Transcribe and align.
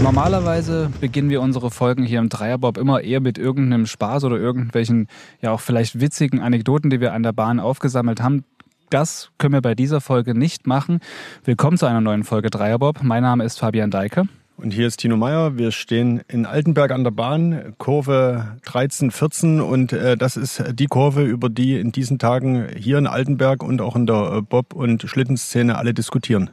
Normalerweise 0.00 0.88
beginnen 1.00 1.30
wir 1.30 1.40
unsere 1.40 1.72
Folgen 1.72 2.04
hier 2.04 2.20
im 2.20 2.28
Dreierbob 2.28 2.78
immer 2.78 3.00
eher 3.00 3.18
mit 3.18 3.38
irgendeinem 3.38 3.86
Spaß 3.86 4.22
oder 4.22 4.36
irgendwelchen, 4.36 5.08
ja 5.42 5.50
auch 5.50 5.58
vielleicht 5.58 6.00
witzigen 6.00 6.38
Anekdoten, 6.38 6.90
die 6.90 7.00
wir 7.00 7.12
an 7.12 7.24
der 7.24 7.32
Bahn 7.32 7.58
aufgesammelt 7.58 8.22
haben. 8.22 8.44
Das 8.90 9.30
können 9.38 9.54
wir 9.54 9.62
bei 9.62 9.74
dieser 9.74 10.00
Folge 10.00 10.38
nicht 10.38 10.68
machen. 10.68 11.00
Willkommen 11.44 11.76
zu 11.76 11.86
einer 11.86 12.00
neuen 12.00 12.22
Folge 12.22 12.50
Dreierbob. 12.50 13.02
Mein 13.02 13.24
Name 13.24 13.42
ist 13.42 13.58
Fabian 13.58 13.90
Deike. 13.90 14.28
Und 14.56 14.70
hier 14.70 14.86
ist 14.86 14.98
Tino 14.98 15.16
Meyer. 15.16 15.58
Wir 15.58 15.72
stehen 15.72 16.22
in 16.28 16.46
Altenberg 16.46 16.92
an 16.92 17.02
der 17.02 17.10
Bahn, 17.10 17.74
Kurve 17.78 18.58
1314. 18.64 19.60
Und 19.60 19.92
äh, 19.92 20.16
das 20.16 20.36
ist 20.36 20.62
die 20.72 20.86
Kurve, 20.86 21.24
über 21.24 21.48
die 21.48 21.80
in 21.80 21.90
diesen 21.90 22.20
Tagen 22.20 22.68
hier 22.76 22.98
in 22.98 23.08
Altenberg 23.08 23.64
und 23.64 23.80
auch 23.80 23.96
in 23.96 24.06
der 24.06 24.34
äh, 24.36 24.40
Bob- 24.40 24.72
und 24.72 25.02
Schlittenszene 25.02 25.76
alle 25.76 25.94
diskutieren. 25.94 26.50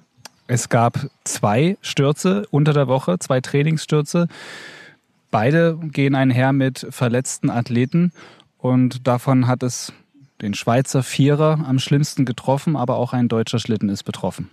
Es 0.54 0.70
gab 0.70 1.09
zwei 1.23 1.77
Stürze 1.81 2.45
unter 2.51 2.73
der 2.73 2.88
Woche, 2.88 3.17
zwei 3.17 3.41
Trainingsstürze. 3.41 4.27
Beide 5.31 5.79
gehen 5.81 6.13
einher 6.13 6.53
mit 6.53 6.85
verletzten 6.91 7.49
Athleten. 7.49 8.12
Und 8.59 9.07
davon 9.07 9.48
hat 9.48 9.63
es 9.63 9.93
den 10.43 10.53
Schweizer 10.53 11.02
Vierer 11.02 11.66
am 11.67 11.79
schlimmsten 11.79 12.23
getroffen, 12.23 12.76
aber 12.76 12.98
auch 12.98 13.13
ein 13.13 13.29
deutscher 13.29 13.57
Schlitten 13.57 13.89
ist 13.89 14.03
betroffen. 14.03 14.52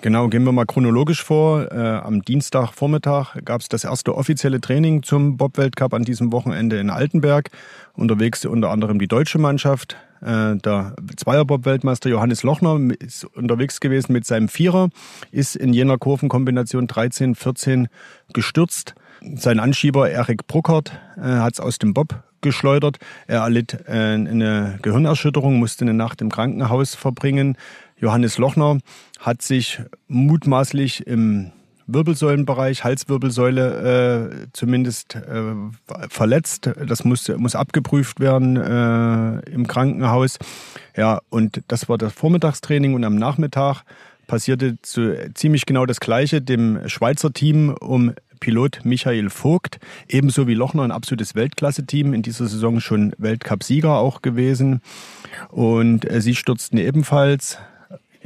Genau, 0.00 0.28
gehen 0.28 0.44
wir 0.44 0.52
mal 0.52 0.64
chronologisch 0.64 1.24
vor. 1.24 1.72
Äh, 1.72 1.76
am 1.76 2.22
Dienstagvormittag 2.22 3.34
gab 3.44 3.60
es 3.60 3.68
das 3.68 3.82
erste 3.82 4.16
offizielle 4.16 4.60
Training 4.60 5.02
zum 5.02 5.36
Bob-Weltcup 5.36 5.92
an 5.92 6.04
diesem 6.04 6.30
Wochenende 6.30 6.78
in 6.78 6.88
Altenberg. 6.88 7.50
Unterwegs 7.94 8.44
unter 8.46 8.70
anderem 8.70 9.00
die 9.00 9.08
deutsche 9.08 9.38
Mannschaft. 9.38 9.96
Äh, 10.20 10.54
der 10.56 10.94
Zweierbob-Weltmeister 11.16 12.08
Johannes 12.10 12.44
Lochner 12.44 12.78
ist 13.00 13.24
unterwegs 13.24 13.80
gewesen 13.80 14.12
mit 14.12 14.24
seinem 14.24 14.48
Vierer, 14.48 14.90
ist 15.32 15.56
in 15.56 15.72
jener 15.72 15.98
Kurvenkombination 15.98 16.86
13-14 16.86 17.86
gestürzt. 18.32 18.94
Sein 19.34 19.58
Anschieber 19.58 20.08
Erik 20.08 20.46
Bruckert 20.46 20.92
äh, 21.16 21.22
hat 21.22 21.54
es 21.54 21.60
aus 21.60 21.78
dem 21.78 21.92
Bob 21.92 22.22
geschleudert. 22.40 22.98
Er 23.26 23.40
erlitt 23.40 23.78
äh, 23.88 23.92
eine 23.92 24.78
Gehirnerschütterung, 24.82 25.58
musste 25.58 25.84
eine 25.84 25.94
Nacht 25.94 26.20
im 26.20 26.30
Krankenhaus 26.30 26.94
verbringen. 26.94 27.56
Johannes 28.00 28.38
Lochner 28.38 28.78
hat 29.18 29.42
sich 29.42 29.80
mutmaßlich 30.06 31.06
im 31.06 31.52
Wirbelsäulenbereich, 31.88 32.84
Halswirbelsäule 32.84 34.30
äh, 34.30 34.46
zumindest 34.52 35.14
äh, 35.14 35.54
verletzt. 36.10 36.70
Das 36.86 37.04
muss, 37.04 37.28
muss 37.36 37.54
abgeprüft 37.54 38.20
werden 38.20 38.56
äh, 38.56 39.50
im 39.50 39.66
Krankenhaus. 39.66 40.38
Ja, 40.96 41.20
und 41.30 41.62
das 41.68 41.88
war 41.88 41.96
das 41.96 42.12
Vormittagstraining 42.12 42.94
und 42.94 43.04
am 43.04 43.16
Nachmittag 43.16 43.84
passierte 44.26 44.76
zu, 44.82 45.32
ziemlich 45.32 45.64
genau 45.64 45.86
das 45.86 46.00
Gleiche 46.00 46.42
dem 46.42 46.86
Schweizer 46.88 47.32
Team 47.32 47.70
um 47.70 48.12
Pilot 48.38 48.84
Michael 48.84 49.30
Vogt, 49.30 49.80
ebenso 50.08 50.46
wie 50.46 50.54
Lochner 50.54 50.82
ein 50.82 50.92
absolutes 50.92 51.34
Weltklasse-Team, 51.34 52.12
in 52.12 52.22
dieser 52.22 52.46
Saison 52.46 52.80
schon 52.80 53.12
Weltcup-Sieger 53.18 53.96
auch 53.96 54.22
gewesen. 54.22 54.82
Und 55.48 56.08
äh, 56.08 56.20
sie 56.20 56.34
stürzten 56.34 56.78
ebenfalls 56.78 57.58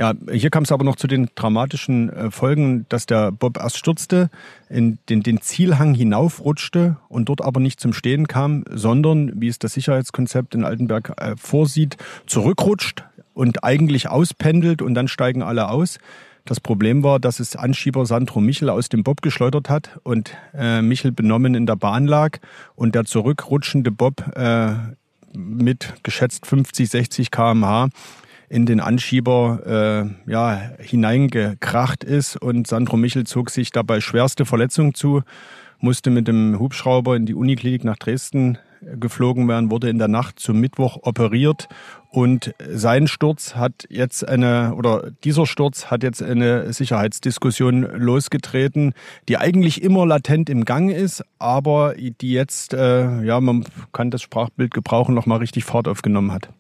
ja, 0.03 0.15
hier 0.33 0.51
kam 0.51 0.65
es 0.65 0.73
aber 0.73 0.83
noch 0.83 0.97
zu 0.97 1.07
den 1.07 1.29
dramatischen 1.37 2.11
äh, 2.11 2.31
Folgen, 2.33 2.87
dass 2.89 3.07
der 3.07 3.31
Bob 3.31 3.57
erst 3.57 3.79
stürzte, 3.79 4.31
in 4.69 4.99
den, 5.09 5.23
den 5.23 5.41
Zielhang 5.41 5.95
hinaufrutschte 5.95 6.97
und 7.09 7.29
dort 7.29 7.41
aber 7.41 7.61
nicht 7.61 7.79
zum 7.79 7.93
Stehen 7.93 8.27
kam, 8.27 8.65
sondern, 8.69 9.41
wie 9.41 9.47
es 9.47 9.61
das 9.61 9.75
Sicherheitskonzept 9.75 10.57
in 10.57 10.65
Altenberg 10.65 11.13
äh, 11.19 11.37
vorsieht, 11.37 11.99
zurückrutscht 12.27 13.05
und 13.33 13.63
eigentlich 13.63 14.09
auspendelt 14.09 14.83
und 14.83 14.95
dann 14.95 15.07
steigen 15.07 15.41
alle 15.41 15.69
aus. 15.69 15.99
Das 16.47 16.59
Problem 16.59 17.05
war, 17.05 17.21
dass 17.21 17.39
es 17.39 17.55
Anschieber 17.55 18.05
Sandro 18.05 18.41
Michel 18.41 18.71
aus 18.71 18.89
dem 18.89 19.05
Bob 19.05 19.23
geschleudert 19.23 19.71
hat 19.71 20.01
und 20.03 20.37
äh, 20.53 20.83
Michel 20.83 21.13
benommen 21.13 21.55
in 21.55 21.67
der 21.67 21.77
Bahn 21.77 22.09
lag 22.09 22.41
und 22.75 22.97
der 22.97 23.05
zurückrutschende 23.05 23.93
Bob 23.93 24.37
äh, 24.37 24.73
mit 25.33 25.95
geschätzt 26.03 26.45
50, 26.47 26.91
60 26.91 27.31
kmh 27.31 27.91
in 28.53 28.67
den 28.67 28.81
Anschieber 28.81 30.07
äh, 30.27 30.31
ja, 30.31 30.61
hineingekracht 30.79 32.05
ist 32.05 32.37
und 32.37 32.67
Sandro 32.67 32.99
Michel 32.99 33.25
zog 33.25 33.49
sich 33.49 33.73
dabei 33.73 34.03
schwerste 34.03 34.45
Verletzungen 34.45 34.93
zu, 34.93 35.23
musste 35.79 36.11
mit 36.11 36.29
dem 36.29 36.59
Hubschrauber 36.59 37.17
in 37.17 37.25
die 37.25 37.35
Uniklinik 37.35 37.83
nach 37.83 37.97
Dresden 37.97 38.59
geflogen 38.83 39.49
werden, 39.49 39.71
wurde 39.71 39.89
in 39.89 39.99
der 39.99 40.09
Nacht 40.09 40.39
zum 40.39 40.61
Mittwoch 40.61 40.99
operiert 41.01 41.69
und 42.11 42.55
sein 42.69 43.07
Sturz 43.07 43.55
hat 43.55 43.87
jetzt 43.89 44.29
eine, 44.29 44.75
oder 44.75 45.13
dieser 45.25 45.47
Sturz 45.47 45.87
hat 45.87 46.03
jetzt 46.03 46.23
eine 46.23 46.75
Sicherheitsdiskussion 46.75 47.83
losgetreten, 47.83 48.93
die 49.31 49.39
eigentlich 49.39 49.83
immer 49.83 50.05
latent 50.05 50.51
im 50.51 50.67
Gang 50.67 50.93
ist, 50.93 51.25
aber 51.39 51.95
die 51.97 52.33
jetzt, 52.33 52.75
äh, 52.75 53.23
ja, 53.23 53.41
man 53.41 53.65
kann 53.95 54.11
das 54.11 54.21
Sprachbild 54.21 54.75
gebrauchen, 54.75 55.15
nochmal 55.15 55.39
richtig 55.39 55.65
Fahrt 55.65 55.89
aufgenommen 55.89 56.33
hat. 56.33 56.51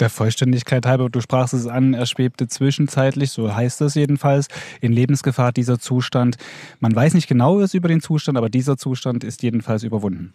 Der 0.00 0.10
Vollständigkeit 0.10 0.86
halber, 0.86 1.10
du 1.10 1.20
sprachst 1.20 1.54
es 1.54 1.66
an, 1.66 1.92
er 1.92 2.06
schwebte 2.06 2.46
zwischenzeitlich, 2.46 3.30
so 3.30 3.54
heißt 3.54 3.80
es 3.80 3.94
jedenfalls, 3.94 4.48
in 4.80 4.92
Lebensgefahr 4.92 5.52
dieser 5.52 5.80
Zustand. 5.80 6.36
Man 6.78 6.94
weiß 6.94 7.14
nicht 7.14 7.26
genaues 7.26 7.74
über 7.74 7.88
den 7.88 8.00
Zustand, 8.00 8.38
aber 8.38 8.48
dieser 8.48 8.76
Zustand 8.76 9.24
ist 9.24 9.42
jedenfalls 9.42 9.82
überwunden. 9.82 10.32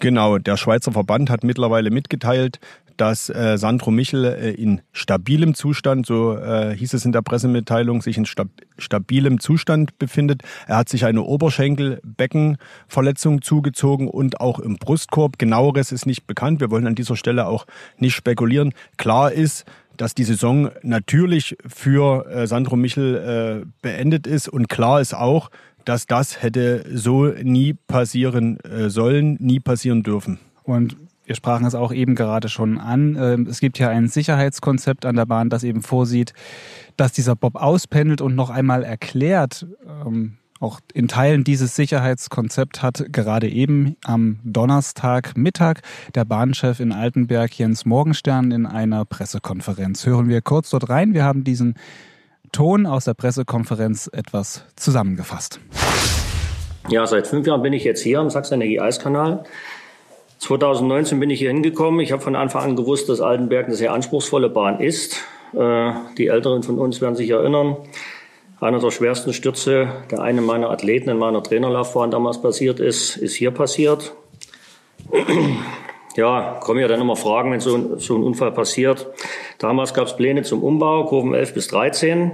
Genau, 0.00 0.38
der 0.38 0.56
Schweizer 0.56 0.92
Verband 0.92 1.30
hat 1.30 1.44
mittlerweile 1.44 1.90
mitgeteilt, 1.90 2.58
dass 2.98 3.30
äh, 3.30 3.56
Sandro 3.56 3.90
Michel 3.90 4.24
äh, 4.24 4.50
in 4.50 4.82
stabilem 4.92 5.54
Zustand, 5.54 6.04
so 6.06 6.36
äh, 6.36 6.76
hieß 6.76 6.92
es 6.94 7.04
in 7.04 7.10
der 7.12 7.22
Pressemitteilung, 7.22 8.02
sich 8.02 8.18
in 8.18 8.26
stab 8.26 8.48
stabilem 8.76 9.38
Zustand 9.40 9.98
befindet. 9.98 10.42
Er 10.66 10.76
hat 10.76 10.88
sich 10.88 11.04
eine 11.04 11.22
Oberschenkelbeckenverletzung 11.22 13.42
zugezogen 13.42 14.06
und 14.08 14.40
auch 14.40 14.60
im 14.60 14.76
Brustkorb. 14.76 15.36
Genaueres 15.38 15.90
ist 15.90 16.06
nicht 16.06 16.28
bekannt. 16.28 16.60
Wir 16.60 16.70
wollen 16.70 16.86
an 16.86 16.94
dieser 16.94 17.16
Stelle 17.16 17.46
auch 17.46 17.66
nicht 17.96 18.14
spekulieren. 18.14 18.74
Klar 18.96 19.32
ist, 19.32 19.64
dass 19.96 20.14
die 20.14 20.22
Saison 20.24 20.70
natürlich 20.82 21.56
für 21.66 22.26
äh, 22.26 22.46
Sandro 22.46 22.76
Michel 22.76 23.16
äh, 23.16 23.62
beendet 23.82 24.26
ist 24.26 24.48
und 24.48 24.68
klar 24.68 25.00
ist 25.00 25.14
auch, 25.14 25.50
dass 25.84 26.06
das 26.06 26.42
hätte 26.42 26.84
so 26.92 27.26
nie 27.26 27.74
passieren 27.74 28.60
äh, 28.60 28.90
sollen, 28.90 29.36
nie 29.40 29.58
passieren 29.58 30.02
dürfen. 30.02 30.38
Und 30.62 30.96
wir 31.28 31.36
sprachen 31.36 31.66
es 31.66 31.74
auch 31.74 31.92
eben 31.92 32.14
gerade 32.14 32.48
schon 32.48 32.78
an. 32.78 33.16
Ähm, 33.20 33.46
es 33.48 33.60
gibt 33.60 33.78
ja 33.78 33.90
ein 33.90 34.08
Sicherheitskonzept 34.08 35.04
an 35.04 35.14
der 35.14 35.26
Bahn, 35.26 35.50
das 35.50 35.62
eben 35.62 35.82
vorsieht, 35.82 36.32
dass 36.96 37.12
dieser 37.12 37.36
Bob 37.36 37.56
auspendelt 37.56 38.22
und 38.22 38.34
noch 38.34 38.48
einmal 38.48 38.82
erklärt, 38.82 39.66
ähm, 39.86 40.38
auch 40.58 40.80
in 40.92 41.06
Teilen 41.06 41.44
dieses 41.44 41.76
Sicherheitskonzept 41.76 42.82
hat 42.82 43.12
gerade 43.12 43.48
eben 43.48 43.96
am 44.04 44.40
Donnerstag 44.42 45.36
Mittag 45.36 45.82
der 46.16 46.24
Bahnchef 46.24 46.80
in 46.80 46.90
Altenberg 46.90 47.56
Jens 47.56 47.84
Morgenstern 47.84 48.50
in 48.50 48.66
einer 48.66 49.04
Pressekonferenz. 49.04 50.04
Hören 50.04 50.28
wir 50.28 50.40
kurz 50.40 50.70
dort 50.70 50.88
rein. 50.88 51.14
Wir 51.14 51.22
haben 51.22 51.44
diesen 51.44 51.74
Ton 52.50 52.86
aus 52.86 53.04
der 53.04 53.14
Pressekonferenz 53.14 54.10
etwas 54.12 54.64
zusammengefasst. 54.74 55.60
Ja, 56.88 57.06
seit 57.06 57.26
fünf 57.26 57.46
Jahren 57.46 57.62
bin 57.62 57.74
ich 57.74 57.84
jetzt 57.84 58.02
hier 58.02 58.18
am 58.18 58.30
Sachsen-Energie-Eiskanal. 58.30 59.44
2019 60.38 61.18
bin 61.18 61.30
ich 61.30 61.40
hier 61.40 61.50
hingekommen. 61.50 62.00
Ich 62.00 62.12
habe 62.12 62.22
von 62.22 62.36
Anfang 62.36 62.62
an 62.62 62.76
gewusst, 62.76 63.08
dass 63.08 63.20
Altenberg 63.20 63.66
eine 63.66 63.74
sehr 63.74 63.92
anspruchsvolle 63.92 64.48
Bahn 64.48 64.80
ist. 64.80 65.16
Äh, 65.52 65.92
die 66.16 66.28
Älteren 66.28 66.62
von 66.62 66.78
uns 66.78 67.00
werden 67.00 67.16
sich 67.16 67.30
erinnern. 67.30 67.76
Einer 68.60 68.78
der 68.80 68.90
schwersten 68.90 69.32
Stürze, 69.32 69.88
der 70.10 70.20
eine 70.20 70.40
meiner 70.40 70.70
Athleten 70.70 71.10
in 71.10 71.18
meiner 71.18 71.42
Trainerlaufbahn 71.42 72.10
damals 72.10 72.40
passiert 72.40 72.80
ist, 72.80 73.16
ist 73.16 73.34
hier 73.34 73.50
passiert. 73.50 74.12
Ja, 76.16 76.58
kommen 76.60 76.80
ja 76.80 76.88
dann 76.88 77.00
immer 77.00 77.14
Fragen, 77.14 77.52
wenn 77.52 77.60
so, 77.60 77.96
so 77.96 78.16
ein 78.16 78.24
Unfall 78.24 78.50
passiert. 78.50 79.06
Damals 79.58 79.94
gab 79.94 80.08
es 80.08 80.16
Pläne 80.16 80.42
zum 80.42 80.64
Umbau, 80.64 81.04
Kurven 81.04 81.32
11 81.32 81.54
bis 81.54 81.68
13. 81.68 82.32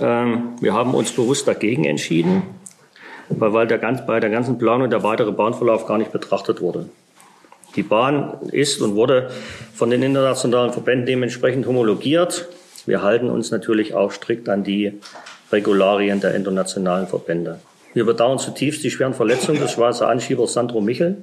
Ähm, 0.00 0.56
wir 0.60 0.74
haben 0.74 0.92
uns 0.92 1.12
bewusst 1.12 1.46
dagegen 1.46 1.84
entschieden, 1.84 2.42
weil, 3.28 3.52
weil 3.52 3.68
der 3.68 3.78
bei 3.78 4.18
der 4.18 4.30
ganzen 4.30 4.58
Planung 4.58 4.90
der 4.90 5.04
weitere 5.04 5.30
Bahnverlauf 5.30 5.86
gar 5.86 5.98
nicht 5.98 6.10
betrachtet 6.10 6.60
wurde. 6.60 6.88
Die 7.76 7.82
Bahn 7.82 8.34
ist 8.50 8.80
und 8.82 8.94
wurde 8.94 9.30
von 9.74 9.90
den 9.90 10.02
internationalen 10.02 10.72
Verbänden 10.72 11.06
dementsprechend 11.06 11.66
homologiert. 11.66 12.48
Wir 12.86 13.02
halten 13.02 13.30
uns 13.30 13.50
natürlich 13.50 13.94
auch 13.94 14.12
strikt 14.12 14.48
an 14.48 14.64
die 14.64 15.00
Regularien 15.50 16.20
der 16.20 16.34
internationalen 16.34 17.06
Verbände. 17.06 17.60
Wir 17.94 18.04
bedauern 18.06 18.38
zutiefst 18.38 18.82
die 18.84 18.90
schweren 18.90 19.14
Verletzungen 19.14 19.60
des 19.60 19.72
Schweizer 19.72 20.08
Anschiebers 20.08 20.54
Sandro 20.54 20.80
Michel. 20.80 21.18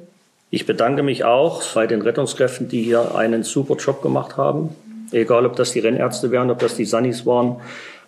Ich 0.52 0.66
bedanke 0.66 1.04
mich 1.04 1.24
auch 1.24 1.64
bei 1.74 1.88
den 1.88 2.02
Rettungskräften, 2.02 2.70
die 2.70 2.84
hier 2.84 3.16
einen 3.16 3.44
super 3.44 3.76
Job 3.76 4.02
gemacht 4.02 4.38
haben. 4.38 4.76
Egal, 5.12 5.46
ob 5.46 5.56
das 5.56 5.72
die 5.72 5.80
Rennärzte 5.80 6.32
wären, 6.32 6.52
ob 6.52 6.60
das 6.60 6.76
die 6.76 6.86
Sannis 6.86 7.26
waren, 7.26 7.58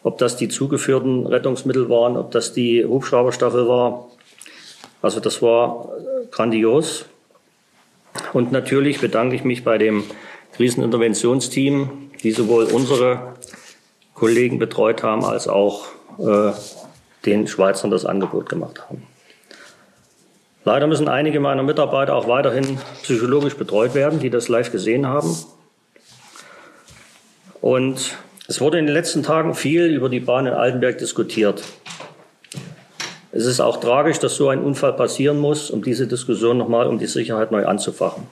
ob 0.03 0.17
das 0.17 0.37
die 0.37 0.47
zugeführten 0.47 1.25
Rettungsmittel 1.25 1.89
waren, 1.89 2.17
ob 2.17 2.31
das 2.31 2.53
die 2.53 2.85
Hubschrauberstaffel 2.85 3.67
war. 3.67 4.07
Also 5.01 5.19
das 5.19 5.41
war 5.41 5.89
grandios. 6.29 7.05
Und 8.33 8.51
natürlich 8.51 8.99
bedanke 8.99 9.35
ich 9.35 9.43
mich 9.43 9.63
bei 9.63 9.77
dem 9.77 10.03
Kriseninterventionsteam, 10.53 12.11
die 12.23 12.31
sowohl 12.31 12.65
unsere 12.65 13.35
Kollegen 14.13 14.59
betreut 14.59 15.03
haben 15.03 15.23
als 15.23 15.47
auch 15.47 15.87
äh, 16.19 16.51
den 17.25 17.47
Schweizern 17.47 17.91
das 17.91 18.05
Angebot 18.05 18.49
gemacht 18.49 18.81
haben. 18.81 19.03
Leider 20.63 20.85
müssen 20.85 21.07
einige 21.07 21.39
meiner 21.39 21.63
Mitarbeiter 21.63 22.15
auch 22.15 22.27
weiterhin 22.27 22.77
psychologisch 23.01 23.55
betreut 23.55 23.95
werden, 23.95 24.19
die 24.19 24.29
das 24.29 24.47
live 24.47 24.71
gesehen 24.71 25.07
haben. 25.07 25.35
Und 27.61 28.17
es 28.47 28.61
wurde 28.61 28.77
in 28.77 28.85
den 28.85 28.93
letzten 28.93 29.23
Tagen 29.23 29.55
viel 29.55 29.85
über 29.87 30.09
die 30.09 30.19
Bahn 30.19 30.45
in 30.45 30.53
Altenberg 30.53 30.97
diskutiert. 30.97 31.63
Es 33.33 33.45
ist 33.45 33.61
auch 33.61 33.79
tragisch, 33.79 34.19
dass 34.19 34.35
so 34.35 34.49
ein 34.49 34.61
Unfall 34.61 34.93
passieren 34.93 35.39
muss, 35.39 35.71
um 35.71 35.83
diese 35.83 36.05
Diskussion 36.05 36.57
nochmal 36.57 36.87
um 36.87 36.99
die 36.99 37.07
Sicherheit 37.07 37.51
neu 37.51 37.65
anzufachen, 37.65 38.23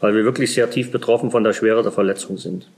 weil 0.00 0.14
wir 0.14 0.24
wirklich 0.24 0.54
sehr 0.54 0.70
tief 0.70 0.92
betroffen 0.92 1.32
von 1.32 1.42
der 1.42 1.52
Schwere 1.52 1.82
der 1.82 1.90
Verletzung 1.90 2.38
sind. 2.38 2.68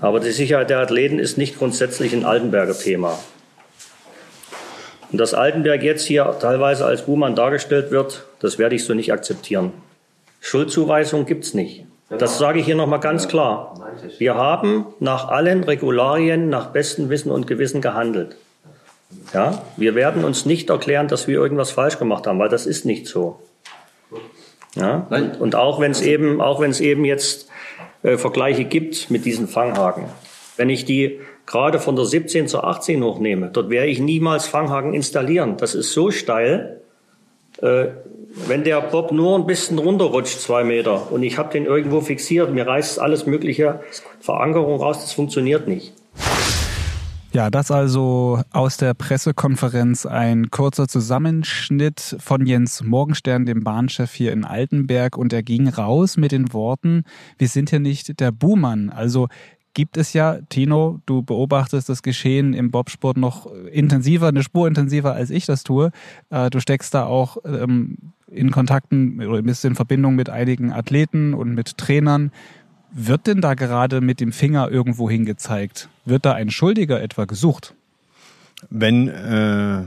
Aber 0.00 0.18
die 0.20 0.32
Sicherheit 0.32 0.68
der 0.68 0.80
Athleten 0.80 1.18
ist 1.18 1.38
nicht 1.38 1.58
grundsätzlich 1.58 2.12
ein 2.12 2.24
Altenberger 2.24 2.76
Thema. 2.76 3.18
Und 5.12 5.18
dass 5.18 5.32
Altenberg 5.32 5.82
jetzt 5.82 6.04
hier 6.04 6.36
teilweise 6.40 6.84
als 6.84 7.02
Buhmann 7.02 7.36
dargestellt 7.36 7.92
wird, 7.92 8.24
das 8.40 8.58
werde 8.58 8.74
ich 8.74 8.84
so 8.84 8.94
nicht 8.94 9.12
akzeptieren. 9.12 9.72
Schuldzuweisung 10.40 11.24
gibt 11.24 11.44
es 11.44 11.54
nicht. 11.54 11.84
Das 12.08 12.38
sage 12.38 12.58
ich 12.58 12.66
hier 12.66 12.76
nochmal 12.76 13.00
ganz 13.00 13.28
klar. 13.28 13.80
Wir 14.18 14.34
haben 14.34 14.86
nach 15.00 15.28
allen 15.28 15.64
Regularien, 15.64 16.48
nach 16.48 16.66
bestem 16.66 17.08
Wissen 17.10 17.30
und 17.30 17.46
Gewissen 17.46 17.80
gehandelt. 17.80 18.36
Ja, 19.32 19.62
wir 19.76 19.94
werden 19.94 20.24
uns 20.24 20.46
nicht 20.46 20.70
erklären, 20.70 21.08
dass 21.08 21.26
wir 21.26 21.34
irgendwas 21.34 21.70
falsch 21.70 21.98
gemacht 21.98 22.26
haben, 22.26 22.38
weil 22.38 22.48
das 22.48 22.66
ist 22.66 22.84
nicht 22.84 23.06
so. 23.06 23.40
Ja, 24.74 25.06
und, 25.10 25.40
und 25.40 25.54
auch 25.54 25.80
wenn 25.80 25.90
es 25.90 26.02
eben, 26.02 26.40
auch 26.40 26.60
wenn 26.60 26.70
es 26.70 26.80
eben 26.80 27.04
jetzt 27.04 27.48
äh, 28.02 28.18
Vergleiche 28.18 28.64
gibt 28.64 29.10
mit 29.10 29.24
diesen 29.24 29.48
Fanghaken. 29.48 30.04
Wenn 30.56 30.70
ich 30.70 30.84
die 30.84 31.20
gerade 31.46 31.78
von 31.78 31.96
der 31.96 32.04
17 32.04 32.46
zur 32.48 32.64
18 32.64 33.02
hochnehme, 33.02 33.50
dort 33.52 33.70
werde 33.70 33.88
ich 33.88 34.00
niemals 34.00 34.46
Fanghaken 34.46 34.94
installieren. 34.94 35.56
Das 35.56 35.74
ist 35.74 35.92
so 35.92 36.10
steil. 36.10 36.80
Äh, 37.62 37.86
wenn 38.48 38.64
der 38.64 38.80
Bob 38.82 39.12
nur 39.12 39.38
ein 39.38 39.46
bisschen 39.46 39.78
runterrutscht, 39.78 40.40
zwei 40.40 40.62
Meter, 40.62 41.10
und 41.10 41.22
ich 41.22 41.38
habe 41.38 41.50
den 41.52 41.64
irgendwo 41.64 42.02
fixiert, 42.02 42.52
mir 42.52 42.66
reißt 42.66 43.00
alles 43.00 43.24
mögliche 43.24 43.80
Verankerung 44.20 44.78
raus, 44.78 45.00
das 45.00 45.12
funktioniert 45.12 45.66
nicht. 45.66 45.94
Ja, 47.36 47.50
das 47.50 47.70
also 47.70 48.40
aus 48.50 48.78
der 48.78 48.94
Pressekonferenz 48.94 50.06
ein 50.06 50.50
kurzer 50.50 50.88
Zusammenschnitt 50.88 52.16
von 52.18 52.46
Jens 52.46 52.82
Morgenstern, 52.82 53.44
dem 53.44 53.62
Bahnchef 53.62 54.14
hier 54.14 54.32
in 54.32 54.46
Altenberg. 54.46 55.18
Und 55.18 55.34
er 55.34 55.42
ging 55.42 55.68
raus 55.68 56.16
mit 56.16 56.32
den 56.32 56.54
Worten, 56.54 57.04
wir 57.36 57.48
sind 57.48 57.70
ja 57.70 57.78
nicht 57.78 58.20
der 58.20 58.32
Buhmann. 58.32 58.88
Also 58.88 59.28
gibt 59.74 59.98
es 59.98 60.14
ja, 60.14 60.38
Tino, 60.48 61.00
du 61.04 61.22
beobachtest 61.22 61.90
das 61.90 62.02
Geschehen 62.02 62.54
im 62.54 62.70
Bobsport 62.70 63.18
noch 63.18 63.52
intensiver, 63.70 64.28
eine 64.28 64.42
Spur 64.42 64.66
intensiver 64.66 65.12
als 65.12 65.28
ich 65.28 65.44
das 65.44 65.62
tue. 65.62 65.90
Äh, 66.30 66.48
du 66.48 66.58
steckst 66.60 66.94
da 66.94 67.04
auch 67.04 67.36
ähm, 67.44 67.98
in 68.28 68.50
Kontakten 68.50 69.20
oder 69.20 69.42
bist 69.42 69.62
in 69.66 69.74
Verbindung 69.74 70.14
mit 70.14 70.30
einigen 70.30 70.72
Athleten 70.72 71.34
und 71.34 71.54
mit 71.54 71.76
Trainern. 71.76 72.32
Wird 72.92 73.26
denn 73.26 73.40
da 73.40 73.54
gerade 73.54 74.00
mit 74.00 74.20
dem 74.20 74.32
Finger 74.32 74.70
irgendwo 74.70 75.10
hingezeigt? 75.10 75.88
Wird 76.04 76.24
da 76.24 76.32
ein 76.32 76.50
Schuldiger 76.50 77.02
etwa 77.02 77.24
gesucht? 77.24 77.74
Wenn 78.70 79.08
äh, 79.08 79.84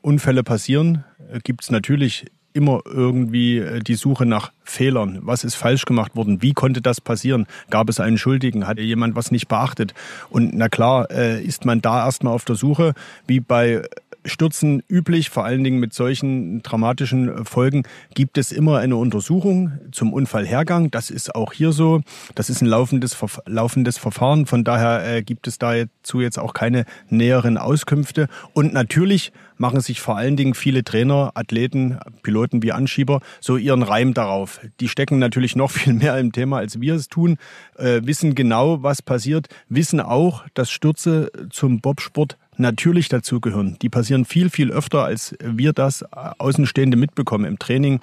Unfälle 0.00 0.42
passieren, 0.42 1.04
äh, 1.32 1.40
gibt 1.40 1.62
es 1.64 1.70
natürlich 1.70 2.26
immer 2.56 2.80
irgendwie 2.86 3.58
äh, 3.58 3.80
die 3.80 3.94
Suche 3.94 4.24
nach 4.24 4.50
Fehlern. 4.64 5.18
Was 5.22 5.44
ist 5.44 5.54
falsch 5.54 5.84
gemacht 5.84 6.16
worden? 6.16 6.40
Wie 6.42 6.54
konnte 6.54 6.80
das 6.80 7.00
passieren? 7.00 7.46
Gab 7.70 7.88
es 7.88 8.00
einen 8.00 8.16
Schuldigen? 8.16 8.66
Hat 8.66 8.78
jemand 8.78 9.14
was 9.14 9.30
nicht 9.30 9.46
beachtet? 9.46 9.92
Und 10.30 10.54
na 10.54 10.68
klar, 10.68 11.10
äh, 11.10 11.42
ist 11.42 11.64
man 11.66 11.82
da 11.82 12.04
erstmal 12.04 12.32
auf 12.32 12.44
der 12.44 12.56
Suche, 12.56 12.94
wie 13.26 13.40
bei 13.40 13.82
Stürzen 14.26 14.82
üblich, 14.88 15.30
vor 15.30 15.44
allen 15.44 15.64
Dingen 15.64 15.78
mit 15.78 15.94
solchen 15.94 16.62
dramatischen 16.62 17.44
Folgen, 17.44 17.84
gibt 18.14 18.38
es 18.38 18.52
immer 18.52 18.78
eine 18.78 18.96
Untersuchung 18.96 19.72
zum 19.92 20.12
Unfallhergang. 20.12 20.90
Das 20.90 21.10
ist 21.10 21.34
auch 21.34 21.52
hier 21.52 21.72
so. 21.72 22.02
Das 22.34 22.50
ist 22.50 22.62
ein 22.62 22.66
laufendes, 22.66 23.16
laufendes 23.46 23.98
Verfahren. 23.98 24.46
Von 24.46 24.64
daher 24.64 25.06
äh, 25.06 25.22
gibt 25.22 25.46
es 25.46 25.58
dazu 25.58 26.20
jetzt 26.20 26.38
auch 26.38 26.52
keine 26.52 26.84
näheren 27.08 27.58
Auskünfte. 27.58 28.28
Und 28.52 28.72
natürlich 28.72 29.32
machen 29.58 29.80
sich 29.80 30.00
vor 30.00 30.16
allen 30.16 30.36
Dingen 30.36 30.54
viele 30.54 30.84
Trainer, 30.84 31.32
Athleten, 31.34 31.98
Piloten 32.22 32.62
wie 32.62 32.72
Anschieber 32.72 33.20
so 33.40 33.56
ihren 33.56 33.82
Reim 33.82 34.14
darauf. 34.14 34.60
Die 34.80 34.88
stecken 34.88 35.18
natürlich 35.18 35.56
noch 35.56 35.70
viel 35.70 35.94
mehr 35.94 36.18
im 36.18 36.32
Thema, 36.32 36.58
als 36.58 36.80
wir 36.80 36.94
es 36.94 37.08
tun, 37.08 37.38
äh, 37.76 38.00
wissen 38.04 38.34
genau, 38.34 38.82
was 38.82 39.02
passiert, 39.02 39.48
wissen 39.68 40.00
auch, 40.00 40.44
dass 40.54 40.70
Stürze 40.70 41.30
zum 41.50 41.80
Bobsport 41.80 42.36
natürlich 42.58 43.08
dazugehören. 43.08 43.76
Die 43.82 43.88
passieren 43.88 44.24
viel, 44.24 44.50
viel 44.50 44.70
öfter, 44.70 45.04
als 45.04 45.36
wir 45.40 45.72
das 45.72 46.04
Außenstehende 46.12 46.96
mitbekommen. 46.96 47.44
Im 47.44 47.58
Training 47.58 48.00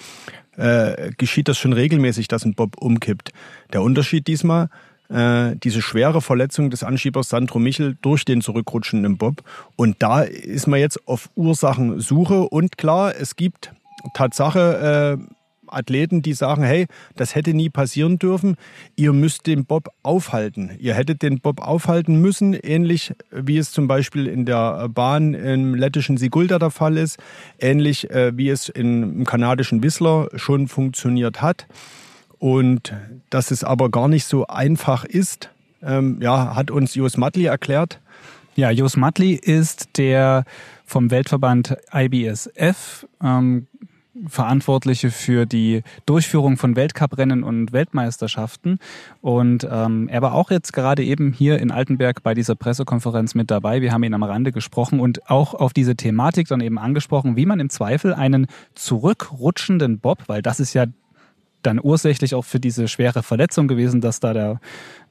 äh, 0.57 1.11
geschieht 1.17 1.47
das 1.47 1.57
schon 1.57 1.73
regelmäßig, 1.73 2.27
dass 2.27 2.45
ein 2.45 2.53
Bob 2.53 2.77
umkippt. 2.77 3.31
Der 3.73 3.81
Unterschied 3.81 4.27
diesmal, 4.27 4.69
äh, 5.09 5.55
diese 5.57 5.81
schwere 5.81 6.21
Verletzung 6.21 6.69
des 6.69 6.83
Anschiebers 6.83 7.29
Sandro 7.29 7.59
Michel 7.59 7.97
durch 8.01 8.25
den 8.25 8.41
zurückrutschenden 8.41 9.17
Bob. 9.17 9.43
Und 9.75 9.97
da 9.99 10.21
ist 10.21 10.67
man 10.67 10.79
jetzt 10.79 11.07
auf 11.07 11.29
Ursachensuche. 11.35 12.41
Und 12.41 12.77
klar, 12.77 13.13
es 13.19 13.35
gibt 13.35 13.73
Tatsache 14.13 15.17
äh, 15.19 15.32
Athleten, 15.73 16.21
die 16.21 16.33
sagen, 16.33 16.63
hey, 16.63 16.87
das 17.15 17.35
hätte 17.35 17.53
nie 17.53 17.69
passieren 17.69 18.19
dürfen, 18.19 18.55
ihr 18.95 19.13
müsst 19.13 19.47
den 19.47 19.65
Bob 19.65 19.89
aufhalten. 20.03 20.71
Ihr 20.79 20.93
hättet 20.93 21.21
den 21.21 21.39
Bob 21.39 21.61
aufhalten 21.61 22.21
müssen, 22.21 22.53
ähnlich 22.53 23.13
wie 23.31 23.57
es 23.57 23.71
zum 23.71 23.87
Beispiel 23.87 24.27
in 24.27 24.45
der 24.45 24.89
Bahn 24.89 25.33
im 25.33 25.75
lettischen 25.75 26.17
Sigulda 26.17 26.59
der 26.59 26.71
Fall 26.71 26.97
ist, 26.97 27.17
ähnlich 27.59 28.09
äh, 28.09 28.37
wie 28.37 28.49
es 28.49 28.69
im 28.69 29.25
kanadischen 29.25 29.83
Whistler 29.83 30.29
schon 30.35 30.67
funktioniert 30.67 31.41
hat. 31.41 31.67
Und 32.39 32.93
dass 33.29 33.51
es 33.51 33.63
aber 33.63 33.89
gar 33.89 34.07
nicht 34.07 34.25
so 34.25 34.47
einfach 34.47 35.05
ist, 35.05 35.49
ähm, 35.81 36.19
ja, 36.21 36.55
hat 36.55 36.71
uns 36.71 36.95
Jos 36.95 37.17
Matli 37.17 37.45
erklärt. 37.45 37.99
Ja, 38.55 38.69
Jos 38.69 38.97
Matli 38.97 39.33
ist 39.33 39.97
der 39.97 40.45
vom 40.85 41.09
Weltverband 41.09 41.75
IBSF 41.91 43.07
ähm, 43.23 43.67
Verantwortliche 44.27 45.09
für 45.09 45.45
die 45.45 45.81
Durchführung 46.05 46.57
von 46.57 46.75
Weltcuprennen 46.75 47.43
und 47.43 47.73
Weltmeisterschaften. 47.73 48.77
Und 49.21 49.67
ähm, 49.69 50.07
er 50.07 50.21
war 50.21 50.33
auch 50.33 50.51
jetzt 50.51 50.71
gerade 50.71 51.03
eben 51.03 51.33
hier 51.33 51.59
in 51.59 51.71
Altenberg 51.71 52.21
bei 52.21 52.33
dieser 52.33 52.55
Pressekonferenz 52.55 53.33
mit 53.33 53.49
dabei. 53.49 53.81
Wir 53.81 53.91
haben 53.91 54.03
ihn 54.03 54.13
am 54.13 54.23
Rande 54.23 54.51
gesprochen 54.51 54.99
und 54.99 55.29
auch 55.31 55.55
auf 55.55 55.73
diese 55.73 55.95
Thematik 55.95 56.47
dann 56.47 56.61
eben 56.61 56.77
angesprochen, 56.77 57.35
wie 57.35 57.47
man 57.47 57.59
im 57.59 57.69
Zweifel 57.69 58.13
einen 58.13 58.47
zurückrutschenden 58.75 59.99
Bob, 59.99 60.19
weil 60.27 60.41
das 60.41 60.59
ist 60.59 60.73
ja 60.73 60.85
dann 61.63 61.79
ursächlich 61.81 62.35
auch 62.35 62.45
für 62.45 62.59
diese 62.59 62.87
schwere 62.87 63.23
Verletzung 63.23 63.67
gewesen, 63.67 64.01
dass 64.01 64.19
da 64.19 64.33
der 64.33 64.59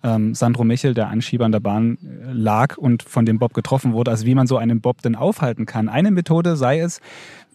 ähm, 0.02 0.34
Sandro 0.34 0.64
Michel, 0.64 0.94
der 0.94 1.08
Anschieber 1.08 1.46
an 1.46 1.52
der 1.52 1.60
Bahn, 1.60 1.96
äh, 2.02 2.32
lag 2.32 2.76
und 2.76 3.02
von 3.02 3.24
dem 3.24 3.38
Bob 3.38 3.54
getroffen 3.54 3.94
wurde. 3.94 4.10
Also 4.10 4.26
wie 4.26 4.34
man 4.34 4.46
so 4.46 4.58
einen 4.58 4.80
Bob 4.80 5.02
denn 5.02 5.16
aufhalten 5.16 5.66
kann. 5.66 5.88
Eine 5.88 6.10
Methode 6.10 6.56
sei 6.56 6.80
es, 6.80 7.00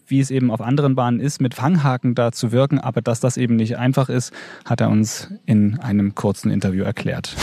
wie 0.08 0.20
es 0.20 0.30
eben 0.30 0.50
auf 0.50 0.60
anderen 0.60 0.94
Bahnen 0.94 1.20
ist, 1.20 1.40
mit 1.40 1.54
Fanghaken 1.54 2.14
da 2.14 2.32
zu 2.32 2.52
wirken. 2.52 2.78
Aber 2.78 3.02
dass 3.02 3.20
das 3.20 3.36
eben 3.36 3.56
nicht 3.56 3.76
einfach 3.78 4.08
ist, 4.08 4.32
hat 4.64 4.80
er 4.80 4.88
uns 4.88 5.28
in 5.46 5.78
einem 5.80 6.14
kurzen 6.14 6.50
Interview 6.50 6.84
erklärt. 6.84 7.36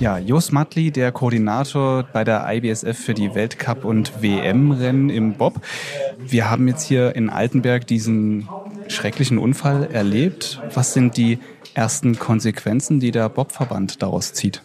Ja, 0.00 0.16
Jos 0.16 0.50
Matli, 0.50 0.90
der 0.90 1.12
Koordinator 1.12 2.04
bei 2.04 2.24
der 2.24 2.46
IBSF 2.50 2.98
für 2.98 3.12
die 3.12 3.34
Weltcup- 3.34 3.84
und 3.84 4.22
WM-Rennen 4.22 5.10
im 5.10 5.34
Bob. 5.34 5.60
Wir 6.18 6.50
haben 6.50 6.68
jetzt 6.68 6.84
hier 6.84 7.14
in 7.14 7.28
Altenberg 7.28 7.86
diesen 7.86 8.48
schrecklichen 8.88 9.36
Unfall 9.36 9.90
erlebt. 9.92 10.62
Was 10.72 10.94
sind 10.94 11.18
die 11.18 11.38
ersten 11.74 12.18
Konsequenzen, 12.18 12.98
die 12.98 13.10
der 13.10 13.28
Bobverband 13.28 14.02
daraus 14.02 14.32
zieht? 14.32 14.62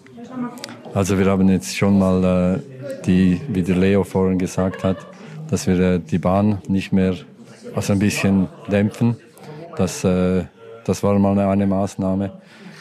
Also 0.93 1.19
wir 1.19 1.25
haben 1.25 1.50
jetzt 1.50 1.75
schon 1.75 2.00
mal 2.00 2.24
äh, 2.55 3.03
die, 3.05 3.41
wie 3.50 3.62
der 3.62 3.75
Leo 3.75 4.05
vorhin 4.05 4.39
gesagt 4.39 4.86
hat, 4.86 5.05
dass 5.50 5.68
wir 5.68 5.80
äh, 5.80 6.00
die 6.00 6.18
Bahn 6.18 6.60
nicht 6.68 6.92
mehr 6.92 7.16
also 7.75 7.94
ein 7.94 8.00
bisschen 8.00 8.48
dämpfen. 8.72 9.18
Das, 9.75 10.04
äh, 10.04 10.46
das 10.86 11.04
war 11.04 11.18
mal 11.20 11.38
eine 11.38 11.68
Maßnahme. 11.68 12.32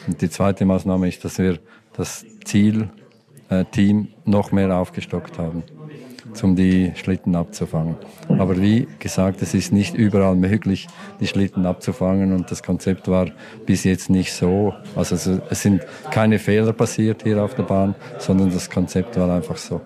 Und 0.07 0.21
die 0.21 0.29
zweite 0.29 0.65
Maßnahme 0.65 1.07
ist, 1.07 1.25
dass 1.25 1.37
wir 1.37 1.59
das 1.93 2.25
Zielteam 2.45 2.89
äh, 3.49 4.29
noch 4.29 4.51
mehr 4.51 4.75
aufgestockt 4.75 5.39
haben, 5.39 5.63
um 6.41 6.55
die 6.55 6.91
Schlitten 6.95 7.35
abzufangen. 7.35 7.95
Aber 8.27 8.61
wie 8.61 8.87
gesagt, 8.99 9.41
es 9.41 9.53
ist 9.53 9.71
nicht 9.71 9.95
überall 9.95 10.35
möglich, 10.35 10.87
die 11.19 11.27
Schlitten 11.27 11.65
abzufangen 11.65 12.33
und 12.33 12.51
das 12.51 12.63
Konzept 12.63 13.07
war 13.07 13.27
bis 13.65 13.83
jetzt 13.83 14.09
nicht 14.09 14.33
so. 14.33 14.73
Also 14.95 15.15
es 15.49 15.61
sind 15.61 15.81
keine 16.11 16.39
Fehler 16.39 16.73
passiert 16.73 17.23
hier 17.23 17.43
auf 17.43 17.55
der 17.55 17.63
Bahn, 17.63 17.95
sondern 18.19 18.51
das 18.51 18.69
Konzept 18.69 19.17
war 19.17 19.33
einfach 19.33 19.57
so. 19.57 19.81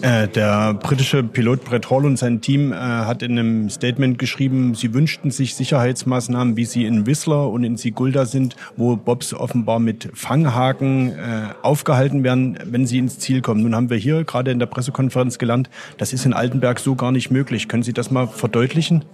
Äh, 0.00 0.28
der 0.28 0.74
britische 0.74 1.24
Pilot 1.24 1.64
Brett 1.64 1.90
Hall 1.90 2.04
und 2.04 2.18
sein 2.18 2.40
Team 2.40 2.72
äh, 2.72 2.76
hat 2.76 3.22
in 3.22 3.32
einem 3.32 3.68
Statement 3.68 4.18
geschrieben, 4.18 4.74
sie 4.74 4.94
wünschten 4.94 5.32
sich 5.32 5.56
Sicherheitsmaßnahmen, 5.56 6.56
wie 6.56 6.66
sie 6.66 6.84
in 6.84 7.06
Whistler 7.06 7.50
und 7.50 7.64
in 7.64 7.76
Sigulda 7.76 8.24
sind, 8.24 8.54
wo 8.76 8.94
Bobs 8.96 9.34
offenbar 9.34 9.80
mit 9.80 10.08
Fanghaken 10.14 11.10
äh, 11.10 11.14
aufgehalten 11.62 12.22
werden, 12.22 12.58
wenn 12.64 12.86
sie 12.86 12.98
ins 12.98 13.18
Ziel 13.18 13.40
kommen. 13.40 13.62
Nun 13.62 13.74
haben 13.74 13.90
wir 13.90 13.96
hier 13.96 14.22
gerade 14.22 14.52
in 14.52 14.60
der 14.60 14.66
Pressekonferenz 14.66 15.38
gelernt, 15.38 15.68
das 15.96 16.12
ist 16.12 16.24
in 16.24 16.32
Altenberg 16.32 16.78
so 16.78 16.94
gar 16.94 17.10
nicht 17.10 17.30
möglich. 17.30 17.66
Können 17.66 17.82
Sie 17.82 17.92
das 17.92 18.10
mal 18.10 18.28
verdeutlichen? 18.28 19.04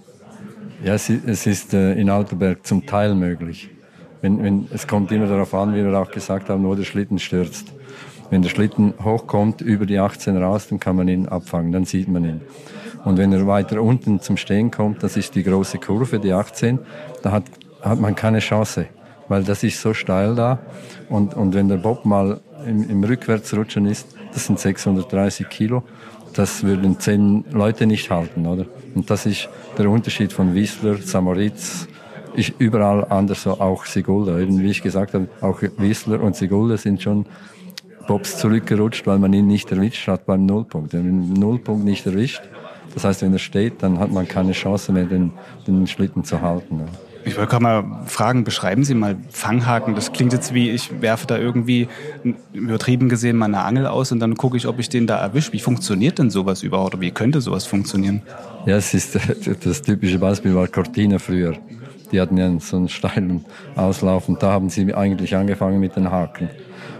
Ja, 0.83 0.93
es 0.93 1.09
ist 1.09 1.73
äh, 1.73 1.93
in 1.93 2.11
Altenberg 2.11 2.65
zum 2.65 2.85
Teil 2.85 3.15
möglich. 3.15 3.69
Wenn, 4.21 4.43
wenn, 4.43 4.67
es 4.71 4.87
kommt 4.87 5.11
immer 5.11 5.27
darauf 5.27 5.53
an, 5.53 5.73
wie 5.73 5.83
wir 5.83 5.93
auch 5.99 6.11
gesagt 6.11 6.49
haben, 6.49 6.63
wo 6.63 6.75
der 6.75 6.83
Schlitten 6.83 7.17
stürzt. 7.17 7.74
Wenn 8.29 8.41
der 8.41 8.49
Schlitten 8.49 8.93
hochkommt, 9.03 9.61
über 9.61 9.85
die 9.85 9.99
18 9.99 10.37
raus, 10.37 10.67
dann 10.69 10.79
kann 10.79 10.95
man 10.95 11.07
ihn 11.07 11.27
abfangen, 11.27 11.71
dann 11.71 11.85
sieht 11.85 12.07
man 12.07 12.25
ihn. 12.25 12.41
Und 13.03 13.17
wenn 13.17 13.31
er 13.31 13.45
weiter 13.45 13.81
unten 13.81 14.19
zum 14.19 14.35
Stehen 14.35 14.71
kommt, 14.71 15.03
das 15.03 15.15
ist 15.15 15.35
die 15.35 15.43
große 15.43 15.77
Kurve, 15.77 16.19
die 16.19 16.33
18, 16.33 16.79
da 17.21 17.31
hat, 17.31 17.43
hat 17.81 17.99
man 17.99 18.15
keine 18.15 18.39
Chance, 18.39 18.87
weil 19.27 19.43
das 19.43 19.63
ist 19.63 19.79
so 19.79 19.93
steil 19.93 20.33
da. 20.35 20.59
Und, 21.09 21.35
und 21.35 21.53
wenn 21.53 21.69
der 21.69 21.77
Bob 21.77 22.03
mal 22.05 22.39
im, 22.65 22.89
im 22.89 23.03
Rückwärtsrutschen 23.03 23.85
ist, 23.85 24.07
das 24.33 24.47
sind 24.47 24.59
630 24.59 25.47
Kilo, 25.49 25.83
das 26.33 26.63
würden 26.63 26.99
zehn 26.99 27.45
Leute 27.51 27.85
nicht 27.85 28.09
halten, 28.09 28.45
oder? 28.47 28.65
Und 28.93 29.09
das 29.09 29.25
ist 29.25 29.49
der 29.77 29.89
Unterschied 29.89 30.33
von 30.33 30.53
Whistler, 30.53 30.97
Samoritz, 30.97 31.87
ist 32.35 32.53
überall 32.57 33.05
anders, 33.05 33.47
auch 33.47 33.85
Sigulda. 33.85 34.39
Eben 34.39 34.59
wie 34.59 34.69
ich 34.69 34.81
gesagt 34.81 35.13
habe, 35.13 35.27
auch 35.41 35.61
Whistler 35.77 36.21
und 36.21 36.35
Sigulda 36.35 36.75
sind 36.77 37.01
schon 37.01 37.25
Bobs 38.07 38.37
zurückgerutscht, 38.37 39.07
weil 39.07 39.19
man 39.19 39.33
ihn 39.33 39.47
nicht 39.47 39.71
erwischt 39.71 40.07
hat 40.07 40.25
beim 40.25 40.45
Nullpunkt. 40.45 40.93
Wenn 40.93 41.05
man 41.05 41.33
den 41.33 41.39
Nullpunkt 41.39 41.85
nicht 41.85 42.05
erwischt, 42.05 42.41
das 42.93 43.03
heißt, 43.03 43.21
wenn 43.21 43.33
er 43.33 43.39
steht, 43.39 43.83
dann 43.83 43.99
hat 43.99 44.11
man 44.11 44.27
keine 44.27 44.53
Chance 44.53 44.91
mehr, 44.91 45.05
den, 45.05 45.31
den 45.67 45.85
Schlitten 45.85 46.23
zu 46.23 46.41
halten. 46.41 46.81
Ich 47.27 47.37
wollte 47.37 47.49
gerade 47.49 47.63
mal 47.63 48.03
fragen, 48.05 48.43
beschreiben 48.43 48.83
Sie 48.83 48.93
mal 48.93 49.17
Fanghaken. 49.31 49.95
Das 49.95 50.13
klingt 50.13 50.31
jetzt 50.31 50.53
wie, 50.53 50.69
ich 50.69 51.01
werfe 51.01 51.25
da 51.25 51.39
irgendwie 51.39 51.87
übertrieben 52.53 53.09
gesehen 53.09 53.35
meine 53.35 53.63
Angel 53.63 53.87
aus 53.87 54.11
und 54.11 54.19
dann 54.19 54.35
gucke 54.35 54.57
ich, 54.57 54.67
ob 54.67 54.79
ich 54.79 54.89
den 54.89 55.07
da 55.07 55.17
erwische. 55.17 55.51
Wie 55.51 55.59
funktioniert 55.59 56.19
denn 56.19 56.29
sowas 56.29 56.61
überhaupt 56.61 56.93
oder 56.93 57.01
wie 57.01 57.09
könnte 57.09 57.41
sowas 57.41 57.65
funktionieren? 57.65 58.21
Ja, 58.67 58.77
es 58.77 58.93
ist 58.93 59.17
das 59.65 59.81
typische 59.81 60.19
Beispiel 60.19 60.53
war 60.53 60.67
Cortina 60.67 61.17
früher. 61.17 61.55
Die 62.11 62.21
hatten 62.21 62.37
ja 62.37 62.59
so 62.59 62.77
einen 62.77 62.89
steilen 62.89 63.43
Auslauf 63.75 64.29
und 64.29 64.43
da 64.43 64.51
haben 64.51 64.69
sie 64.69 64.93
eigentlich 64.93 65.35
angefangen 65.35 65.79
mit 65.79 65.95
den 65.95 66.11
Haken. 66.11 66.49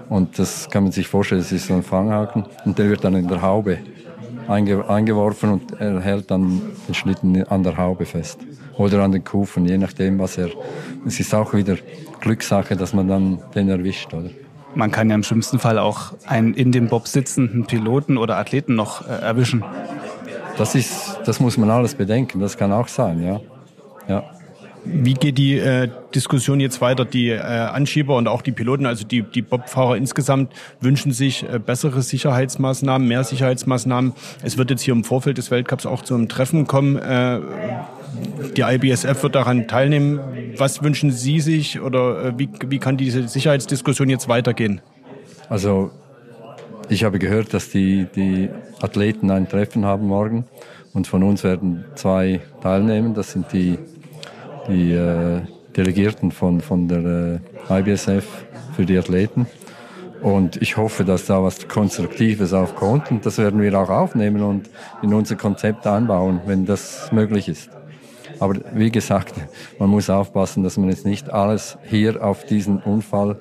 Und 0.10 0.38
das 0.38 0.70
kann 0.70 0.84
man 0.84 0.92
sich 0.92 1.08
vorstellen, 1.08 1.42
das 1.42 1.52
ist 1.52 1.68
so 1.68 1.74
ein 1.74 1.84
Fanghaken 1.84 2.46
und 2.66 2.78
der 2.78 2.90
wird 2.90 3.04
dann 3.04 3.16
in 3.16 3.28
der 3.28 3.42
Haube 3.42 3.80
einge 4.48 4.88
eingeworfen 4.88 5.52
und 5.52 5.80
er 5.80 6.00
hält 6.02 6.30
dann 6.30 6.62
den 6.88 6.94
Schlitten 6.94 7.44
an 7.48 7.64
der 7.64 7.78
Haube 7.78 8.06
fest 8.06 8.40
oder 8.78 9.04
an 9.04 9.12
den 9.12 9.24
Kufen, 9.24 9.66
je 9.66 9.78
nachdem, 9.78 10.20
was 10.20 10.38
er. 10.38 10.50
Es 11.06 11.20
ist 11.20 11.34
auch 11.34 11.54
wieder 11.54 11.78
Glückssache, 12.22 12.76
dass 12.76 12.94
man 12.94 13.08
dann 13.08 13.40
den 13.54 13.70
erwischt, 13.70 14.14
oder? 14.14 14.30
Man 14.76 14.92
kann 14.92 15.10
ja 15.10 15.16
im 15.16 15.24
schlimmsten 15.24 15.58
Fall 15.58 15.80
auch 15.80 16.14
einen 16.26 16.54
in 16.54 16.72
dem 16.72 16.88
Bob 16.88 17.08
sitzenden 17.08 17.66
Piloten 17.66 18.18
oder 18.18 18.38
Athleten 18.38 18.76
noch 18.76 19.08
äh, 19.08 19.12
erwischen. 19.12 19.64
Das 20.58 20.76
ist, 20.76 21.20
das 21.26 21.40
muss 21.40 21.58
man 21.58 21.70
alles 21.70 21.96
bedenken. 21.96 22.40
Das 22.40 22.58
kann 22.58 22.72
auch 22.72 22.88
sein, 22.88 23.24
ja. 23.24 23.40
Ja. 24.08 24.24
Wie 24.86 25.16
geht 25.16 25.38
die 25.38 25.58
äh, 25.58 25.90
Diskussion 26.14 26.60
jetzt 26.60 26.80
weiter? 26.80 27.06
Die 27.06 27.30
äh, 27.30 27.40
Anschieber 27.40 28.16
und 28.18 28.28
auch 28.28 28.42
die 28.42 28.52
Piloten, 28.52 28.86
also 28.86 29.06
die, 29.06 29.24
die 29.24 29.42
Bobfahrer 29.42 29.98
insgesamt, 29.98 30.54
wünschen 30.80 31.12
sich 31.12 31.44
äh, 31.44 31.60
bessere 31.60 32.02
Sicherheitsmaßnahmen, 32.02 33.08
mehr 33.08 33.24
Sicherheitsmaßnahmen. 33.24 34.14
Es 34.44 34.58
wird 34.58 34.70
jetzt 34.70 34.82
hier 34.82 34.94
im 34.94 35.04
Vorfeld 35.04 35.38
des 35.38 35.50
Weltcups 35.50 35.86
auch 35.86 36.04
zu 36.04 36.14
einem 36.14 36.30
Treffen 36.30 36.68
kommen. 36.68 36.98
Äh, 36.98 37.40
die 38.56 38.62
IBSF 38.62 39.24
wird 39.24 39.36
daran 39.36 39.68
teilnehmen. 39.68 40.20
Was 40.58 40.84
wünschen 40.84 41.12
Sie 41.12 41.40
sich 41.40 41.82
oder 41.82 42.26
äh, 42.26 42.34
wie, 42.38 42.50
wie 42.68 42.80
kann 42.80 42.98
diese 42.98 43.28
Sicherheitsdiskussion 43.28 44.10
jetzt 44.10 44.30
weitergehen? 44.30 44.82
Also 45.50 45.92
ich 46.90 47.04
habe 47.04 47.20
gehört, 47.20 47.54
dass 47.54 47.70
die, 47.70 48.08
die 48.16 48.50
Athleten 48.82 49.32
ein 49.32 49.50
Treffen 49.50 49.86
haben 49.86 50.08
morgen 50.08 50.46
und 50.94 51.08
von 51.08 51.24
uns 51.24 51.44
werden 51.44 51.86
zwei 51.96 52.42
teilnehmen. 52.62 53.14
Das 53.14 53.32
sind 53.32 53.52
die 53.52 53.78
die 54.68 54.92
äh, 54.94 55.42
Delegierten 55.76 56.32
von, 56.32 56.62
von 56.62 56.88
der 56.88 57.40
äh, 57.70 57.80
IBSF 57.80 58.26
für 58.76 58.86
die 58.86 58.98
Athleten. 58.98 59.48
Und 60.22 60.62
ich 60.62 60.78
hoffe, 60.78 61.04
dass 61.04 61.26
da 61.26 61.44
was 61.44 61.68
Konstruktives 61.68 62.54
aufkommt 62.54 63.12
und 63.12 63.26
das 63.26 63.38
werden 63.38 63.62
wir 63.62 63.80
auch 63.80 63.90
aufnehmen 63.90 64.42
und 64.42 64.70
in 65.04 65.14
unser 65.14 65.36
Konzept 65.36 65.86
einbauen, 65.86 66.42
wenn 66.46 66.66
das 66.66 67.12
möglich 67.12 67.48
ist. 67.48 67.70
Aber 68.40 68.56
wie 68.74 68.92
gesagt, 68.92 69.36
man 69.80 69.90
muss 69.90 70.10
aufpassen, 70.10 70.64
dass 70.64 70.78
man 70.78 70.90
jetzt 70.90 71.06
nicht 71.06 71.30
alles 71.30 71.78
hier 71.84 72.24
auf 72.24 72.46
diesen 72.46 72.80
Unfall 72.80 73.38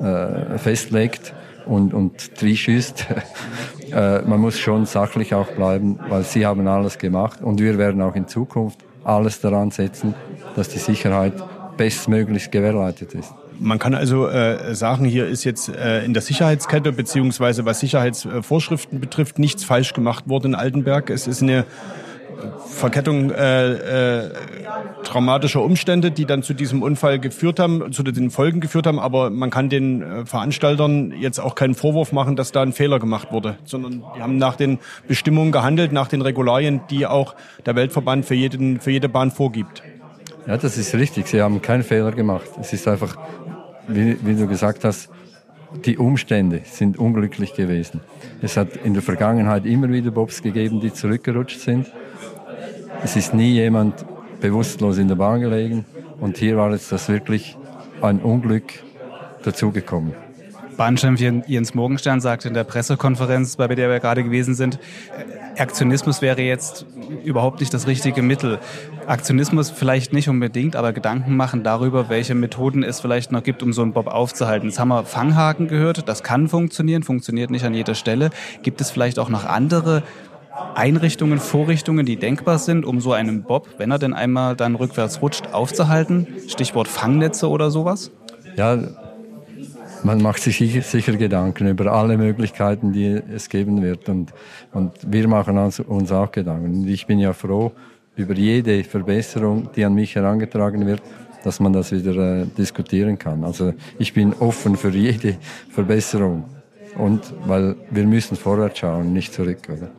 äh, 0.00 0.58
festlegt 0.58 1.34
und, 1.64 1.94
und 1.94 2.30
schießt. 2.42 3.06
äh, 3.92 4.20
man 4.22 4.40
muss 4.40 4.58
schon 4.58 4.86
sachlich 4.86 5.34
auch 5.34 5.48
bleiben, 5.52 5.98
weil 6.08 6.22
sie 6.22 6.46
haben 6.46 6.66
alles 6.68 6.98
gemacht 6.98 7.40
und 7.42 7.60
wir 7.60 7.78
werden 7.78 8.02
auch 8.02 8.14
in 8.14 8.28
Zukunft 8.28 8.78
alles 9.04 9.40
daran 9.40 9.70
setzen, 9.70 10.14
dass 10.56 10.68
die 10.68 10.78
Sicherheit 10.78 11.34
bestmöglichst 11.76 12.50
gewährleistet 12.50 13.14
ist. 13.14 13.32
Man 13.58 13.78
kann 13.78 13.94
also 13.94 14.28
äh, 14.28 14.74
sagen, 14.74 15.04
hier 15.04 15.26
ist 15.26 15.44
jetzt 15.44 15.68
äh, 15.68 16.04
in 16.04 16.12
der 16.12 16.22
Sicherheitskette 16.22 16.92
beziehungsweise 16.92 17.64
was 17.64 17.80
Sicherheitsvorschriften 17.80 19.00
betrifft 19.00 19.38
nichts 19.38 19.64
falsch 19.64 19.94
gemacht 19.94 20.28
worden 20.28 20.48
in 20.48 20.54
Altenberg. 20.54 21.08
Es 21.10 21.26
ist 21.26 21.42
eine 21.42 21.64
Verkettung 22.68 23.30
äh, 23.30 24.24
äh, 24.24 24.30
traumatischer 25.02 25.62
Umstände, 25.62 26.10
die 26.10 26.26
dann 26.26 26.42
zu 26.42 26.52
diesem 26.52 26.82
Unfall 26.82 27.18
geführt 27.18 27.58
haben, 27.58 27.92
zu 27.92 28.02
den 28.02 28.30
Folgen 28.30 28.60
geführt 28.60 28.86
haben. 28.86 28.98
Aber 28.98 29.30
man 29.30 29.50
kann 29.50 29.68
den 29.68 30.02
äh, 30.02 30.26
Veranstaltern 30.26 31.12
jetzt 31.18 31.38
auch 31.38 31.54
keinen 31.54 31.74
Vorwurf 31.74 32.12
machen, 32.12 32.36
dass 32.36 32.52
da 32.52 32.62
ein 32.62 32.72
Fehler 32.72 32.98
gemacht 32.98 33.32
wurde, 33.32 33.56
sondern 33.64 34.04
die 34.16 34.20
haben 34.20 34.36
nach 34.36 34.56
den 34.56 34.78
Bestimmungen 35.08 35.52
gehandelt, 35.52 35.92
nach 35.92 36.08
den 36.08 36.20
Regularien, 36.20 36.82
die 36.90 37.06
auch 37.06 37.34
der 37.64 37.74
Weltverband 37.74 38.26
für, 38.26 38.34
jeden, 38.34 38.80
für 38.80 38.90
jede 38.90 39.08
Bahn 39.08 39.30
vorgibt. 39.30 39.82
Ja, 40.46 40.56
das 40.56 40.78
ist 40.78 40.94
richtig. 40.94 41.26
Sie 41.26 41.42
haben 41.42 41.60
keinen 41.60 41.82
Fehler 41.82 42.12
gemacht. 42.12 42.48
Es 42.60 42.72
ist 42.72 42.86
einfach, 42.86 43.16
wie, 43.88 44.16
wie 44.24 44.34
du 44.34 44.46
gesagt 44.46 44.84
hast, 44.84 45.10
die 45.84 45.98
Umstände 45.98 46.60
sind 46.64 46.98
unglücklich 46.98 47.54
gewesen. 47.54 48.00
Es 48.40 48.56
hat 48.56 48.76
in 48.76 48.94
der 48.94 49.02
Vergangenheit 49.02 49.66
immer 49.66 49.88
wieder 49.88 50.12
Bobs 50.12 50.42
gegeben, 50.42 50.80
die 50.80 50.92
zurückgerutscht 50.92 51.60
sind. 51.60 51.90
Es 53.02 53.16
ist 53.16 53.34
nie 53.34 53.54
jemand 53.54 54.06
bewusstlos 54.40 54.98
in 54.98 55.08
der 55.08 55.16
Bahn 55.16 55.40
gelegen. 55.40 55.84
Und 56.20 56.38
hier 56.38 56.56
war 56.56 56.70
jetzt 56.70 56.92
das 56.92 57.08
wirklich 57.08 57.56
ein 58.00 58.20
Unglück 58.20 58.72
dazugekommen. 59.42 60.14
Bahnchefin 60.76 61.44
Jens 61.46 61.74
Morgenstern 61.74 62.20
sagte 62.20 62.48
in 62.48 62.54
der 62.54 62.64
Pressekonferenz, 62.64 63.56
bei 63.56 63.66
der 63.68 63.88
wir 63.88 64.00
gerade 64.00 64.22
gewesen 64.22 64.54
sind, 64.54 64.78
Aktionismus 65.56 66.20
wäre 66.22 66.42
jetzt 66.42 66.86
überhaupt 67.24 67.60
nicht 67.60 67.72
das 67.72 67.86
richtige 67.86 68.22
Mittel. 68.22 68.58
Aktionismus 69.06 69.70
vielleicht 69.70 70.12
nicht 70.12 70.28
unbedingt, 70.28 70.76
aber 70.76 70.92
Gedanken 70.92 71.36
machen 71.36 71.62
darüber, 71.62 72.08
welche 72.08 72.34
Methoden 72.34 72.82
es 72.82 73.00
vielleicht 73.00 73.32
noch 73.32 73.42
gibt, 73.42 73.62
um 73.62 73.72
so 73.72 73.82
einen 73.82 73.92
Bob 73.92 74.06
aufzuhalten. 74.06 74.68
Jetzt 74.68 74.78
haben 74.78 74.88
wir 74.88 75.04
Fanghaken 75.04 75.68
gehört, 75.68 76.08
das 76.08 76.22
kann 76.22 76.48
funktionieren, 76.48 77.02
funktioniert 77.02 77.50
nicht 77.50 77.64
an 77.64 77.74
jeder 77.74 77.94
Stelle. 77.94 78.30
Gibt 78.62 78.80
es 78.80 78.90
vielleicht 78.90 79.18
auch 79.18 79.30
noch 79.30 79.46
andere 79.46 80.02
Einrichtungen, 80.74 81.38
Vorrichtungen, 81.38 82.06
die 82.06 82.16
denkbar 82.16 82.58
sind, 82.58 82.84
um 82.84 83.00
so 83.00 83.12
einen 83.12 83.42
Bob, 83.42 83.68
wenn 83.78 83.90
er 83.90 83.98
denn 83.98 84.14
einmal 84.14 84.56
dann 84.56 84.74
rückwärts 84.74 85.22
rutscht, 85.22 85.52
aufzuhalten? 85.52 86.26
Stichwort 86.48 86.88
Fangnetze 86.88 87.48
oder 87.48 87.70
sowas? 87.70 88.10
Ja, 88.56 88.78
man 90.06 90.22
macht 90.22 90.40
sich 90.40 90.58
sicher 90.86 91.16
Gedanken 91.16 91.66
über 91.66 91.92
alle 91.92 92.16
Möglichkeiten, 92.16 92.92
die 92.92 93.20
es 93.34 93.48
geben 93.48 93.82
wird. 93.82 94.08
Und, 94.08 94.32
und 94.72 94.92
wir 95.04 95.26
machen 95.26 95.58
uns 95.58 96.12
auch 96.12 96.30
Gedanken. 96.30 96.82
Und 96.82 96.88
ich 96.88 97.06
bin 97.06 97.18
ja 97.18 97.32
froh 97.32 97.72
über 98.14 98.34
jede 98.34 98.84
Verbesserung, 98.84 99.68
die 99.74 99.84
an 99.84 99.94
mich 99.94 100.14
herangetragen 100.14 100.86
wird, 100.86 101.02
dass 101.42 101.58
man 101.58 101.72
das 101.72 101.90
wieder 101.90 102.14
äh, 102.16 102.46
diskutieren 102.56 103.18
kann. 103.18 103.42
Also 103.42 103.74
ich 103.98 104.14
bin 104.14 104.32
offen 104.34 104.76
für 104.76 104.90
jede 104.90 105.36
Verbesserung. 105.70 106.44
Und 106.96 107.34
weil 107.44 107.74
wir 107.90 108.06
müssen 108.06 108.36
vorwärts 108.36 108.78
schauen, 108.78 109.12
nicht 109.12 109.34
zurück. 109.34 109.58
Oder? 109.68 109.90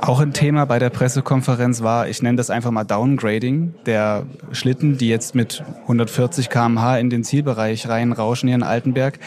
Auch 0.00 0.20
ein 0.20 0.32
Thema 0.32 0.66
bei 0.66 0.78
der 0.78 0.90
Pressekonferenz 0.90 1.82
war, 1.82 2.08
ich 2.08 2.22
nenne 2.22 2.36
das 2.36 2.50
einfach 2.50 2.70
mal 2.70 2.84
Downgrading 2.84 3.74
der 3.86 4.24
Schlitten, 4.52 4.98
die 4.98 5.08
jetzt 5.08 5.34
mit 5.34 5.64
140 5.82 6.50
km/h 6.50 6.98
in 6.98 7.10
den 7.10 7.24
Zielbereich 7.24 7.88
reinrauschen 7.88 8.48
hier 8.48 8.56
in 8.56 8.62
Altenberg. 8.62 9.18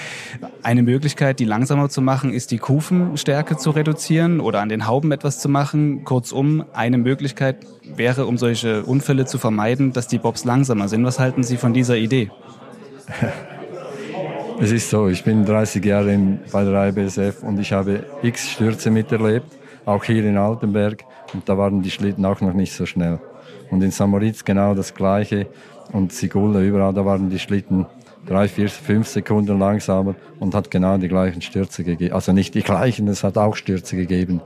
Eine 0.64 0.84
Möglichkeit, 0.84 1.40
die 1.40 1.46
langsamer 1.46 1.90
zu 1.90 2.02
machen, 2.02 2.32
ist 2.32 2.52
die 2.52 2.60
Kufenstärke 2.60 3.58
zu 3.58 3.72
reduzieren 3.72 4.40
oder 4.40 4.62
an 4.62 4.70
den 4.70 4.88
Hauben 4.88 5.12
etwas 5.12 5.40
zu 5.40 5.50
machen. 5.50 6.04
Kurzum, 6.06 6.64
eine 6.74 6.98
Möglichkeit 6.98 7.58
wäre, 7.96 8.26
um 8.26 8.38
solche 8.38 8.84
Unfälle 8.84 9.26
zu 9.26 9.38
vermeiden, 9.38 9.92
dass 9.92 10.08
die 10.08 10.20
Bobs 10.20 10.46
langsamer 10.46 10.88
sind. 10.88 11.04
Was 11.04 11.20
halten 11.20 11.44
Sie 11.44 11.58
von 11.58 11.74
dieser 11.74 11.98
Idee? 11.98 12.30
Es 14.62 14.72
ist 14.72 14.90
so, 14.90 15.08
ich 15.08 15.24
bin 15.24 15.46
30 15.46 15.84
Jahre 15.84 16.18
bei 16.52 16.64
der 16.64 16.90
IBSF 16.90 17.44
und 17.44 17.60
ich 17.60 17.72
habe 17.72 18.04
x 18.22 18.52
Stürze 18.52 18.92
miterlebt. 18.92 19.59
Auch 19.90 20.04
hier 20.04 20.24
in 20.24 20.38
Altenberg. 20.38 21.04
Und 21.34 21.48
da 21.50 21.58
waren 21.58 21.82
die 21.82 21.92
Schlitten 21.92 22.26
auch 22.26 22.42
noch 22.42 22.54
nicht 22.54 22.74
so 22.74 22.86
schnell. 22.86 23.20
Und 23.72 23.82
in 23.84 23.92
St. 23.92 24.08
Moritz 24.08 24.46
genau 24.46 24.74
das 24.74 24.94
Gleiche. 24.94 25.48
Und 25.92 26.14
Sigulda, 26.14 26.62
überall, 26.62 26.94
da 26.94 27.04
waren 27.06 27.30
die 27.30 27.40
Schlitten 27.40 27.88
drei, 28.26 28.48
vier, 28.48 28.70
fünf 28.70 29.08
Sekunden 29.08 29.58
langsamer 29.58 30.16
und 30.40 30.54
hat 30.54 30.70
genau 30.70 30.98
die 30.98 31.08
gleichen 31.08 31.42
Stürze 31.42 31.84
gegeben. 31.84 32.14
Also 32.14 32.32
nicht 32.32 32.54
die 32.54 32.62
gleichen, 32.62 33.08
es 33.08 33.24
hat 33.24 33.38
auch 33.38 33.56
Stürze 33.56 33.96
gegeben. 33.96 34.42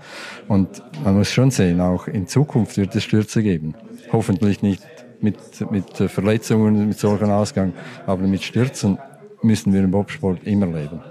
Und 0.48 0.82
man 1.04 1.18
muss 1.18 1.30
schon 1.30 1.52
sehen, 1.52 1.82
auch 1.82 2.08
in 2.08 2.28
Zukunft 2.28 2.78
wird 2.78 2.96
es 2.96 3.04
Stürze 3.04 3.44
geben. 3.44 3.76
Hoffentlich 4.12 4.62
nicht 4.62 4.84
mit, 5.20 5.38
mit 5.72 5.98
Verletzungen, 5.98 6.88
mit 6.88 6.98
solchen 6.98 7.32
Ausgang, 7.32 7.74
aber 8.06 8.24
mit 8.24 8.44
Stürzen 8.44 8.98
müssen 9.42 9.74
wir 9.74 9.82
im 9.82 9.92
Bobsport 9.92 10.44
immer 10.46 10.68
leben. 10.68 11.02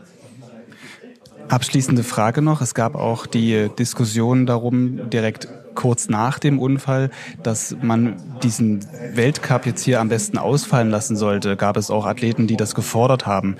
Abschließende 1.52 2.02
Frage 2.02 2.40
noch. 2.40 2.62
Es 2.62 2.72
gab 2.72 2.94
auch 2.94 3.26
die 3.26 3.68
Diskussion 3.78 4.46
darum, 4.46 5.10
direkt 5.10 5.48
kurz 5.74 6.08
nach 6.08 6.38
dem 6.38 6.58
Unfall, 6.58 7.10
dass 7.42 7.76
man 7.82 8.16
diesen 8.42 8.80
Weltcup 9.12 9.66
jetzt 9.66 9.84
hier 9.84 10.00
am 10.00 10.08
besten 10.08 10.38
ausfallen 10.38 10.88
lassen 10.88 11.14
sollte. 11.14 11.56
Gab 11.56 11.76
es 11.76 11.90
auch 11.90 12.06
Athleten, 12.06 12.46
die 12.46 12.56
das 12.56 12.74
gefordert 12.74 13.26
haben. 13.26 13.56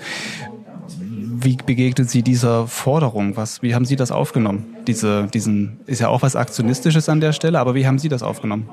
Wie 0.99 1.55
begegnet 1.55 2.09
Sie 2.09 2.23
dieser 2.23 2.65
Forderung? 2.65 3.37
Was, 3.37 3.61
wie 3.61 3.75
haben 3.75 3.85
Sie 3.85 3.95
das 3.95 4.11
aufgenommen? 4.11 4.75
Diese, 4.87 5.27
diesen, 5.31 5.79
ist 5.85 6.01
ja 6.01 6.07
auch 6.07 6.23
was 6.23 6.35
Aktionistisches 6.35 7.09
an 7.09 7.21
der 7.21 7.31
Stelle, 7.31 7.59
aber 7.59 7.75
wie 7.75 7.85
haben 7.85 7.99
Sie 7.99 8.09
das 8.09 8.23
aufgenommen? 8.23 8.69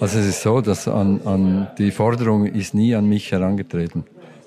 Also 0.00 0.20
es 0.20 0.26
ist 0.26 0.42
so, 0.42 0.60
dass 0.60 0.86
an, 0.86 1.20
an 1.24 1.66
die 1.78 1.90
Forderung 1.90 2.46
ist 2.46 2.74
nie 2.74 2.94
an 2.94 3.08
mich 3.08 3.32
herangetreten. 3.32 4.04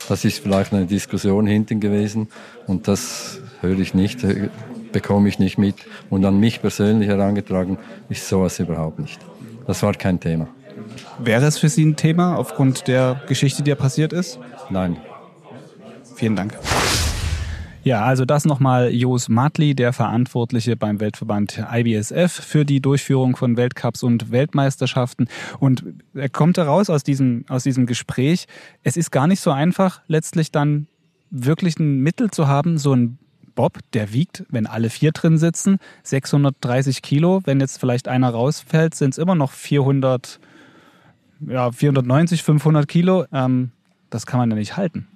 Das 0.07 0.23
ist 0.23 0.39
vielleicht 0.39 0.71
eine 0.71 0.85
Diskussion 0.85 1.47
hinten 1.47 1.81
gewesen 1.81 2.29
und 2.65 2.87
das 2.87 3.41
höre 3.61 3.79
ich 3.79 3.93
nicht, 3.93 4.23
äh, 4.23 4.49
bekomme 4.91 5.29
ich 5.29 5.39
nicht 5.39 5.57
mit. 5.57 5.75
Und 6.09 6.25
an 6.25 6.39
mich 6.39 6.61
persönlich 6.61 7.09
herangetragen 7.09 7.77
ist 8.09 8.27
sowas 8.27 8.59
überhaupt 8.59 8.99
nicht. 8.99 9.19
Das 9.67 9.81
war 9.83 9.93
kein 9.93 10.19
Thema. 10.19 10.47
Wäre 11.19 11.45
es 11.45 11.57
für 11.57 11.69
Sie 11.69 11.85
ein 11.85 11.95
Thema 11.95 12.35
aufgrund 12.35 12.87
der 12.87 13.21
Geschichte, 13.27 13.63
die 13.63 13.69
ja 13.69 13.75
passiert 13.75 14.13
ist? 14.13 14.39
Nein. 14.69 14.97
Vielen 16.15 16.35
Dank. 16.35 16.57
Ja, 17.85 18.03
also 18.03 18.25
das 18.25 18.45
nochmal 18.45 18.89
Jos 18.91 19.29
Matli, 19.29 19.75
der 19.75 19.93
Verantwortliche 19.93 20.75
beim 20.75 20.99
Weltverband 20.99 21.63
IBSF 21.71 22.31
für 22.31 22.65
die 22.65 22.81
Durchführung 22.81 23.35
von 23.35 23.57
Weltcups 23.57 24.01
und 24.01 24.31
Weltmeisterschaften. 24.31 25.27
Und 25.59 25.83
er 26.15 26.29
kommt 26.29 26.57
heraus 26.57 26.89
aus 26.89 27.03
diesem, 27.03 27.45
aus 27.47 27.61
diesem 27.61 27.85
Gespräch. 27.85 28.47
Es 28.81 28.97
ist 28.97 29.11
gar 29.11 29.27
nicht 29.27 29.39
so 29.39 29.51
einfach, 29.51 30.01
letztlich 30.07 30.51
dann 30.51 30.87
wirklich 31.29 31.77
ein 31.77 31.99
Mittel 31.99 32.31
zu 32.31 32.47
haben, 32.47 32.79
so 32.79 32.93
ein 32.93 33.19
Bob, 33.55 33.79
der 33.93 34.13
wiegt, 34.13 34.43
wenn 34.49 34.67
alle 34.67 34.89
vier 34.89 35.11
drin 35.11 35.37
sitzen, 35.37 35.77
630 36.03 37.01
Kilo. 37.01 37.41
Wenn 37.45 37.59
jetzt 37.59 37.79
vielleicht 37.79 38.07
einer 38.07 38.29
rausfällt, 38.29 38.95
sind 38.95 39.11
es 39.11 39.17
immer 39.17 39.35
noch 39.35 39.51
400, 39.51 40.39
ja, 41.47 41.71
490, 41.71 42.43
500 42.43 42.87
Kilo. 42.87 43.25
Ähm, 43.31 43.71
das 44.09 44.25
kann 44.25 44.39
man 44.39 44.49
ja 44.51 44.55
nicht 44.55 44.77
halten. 44.77 45.07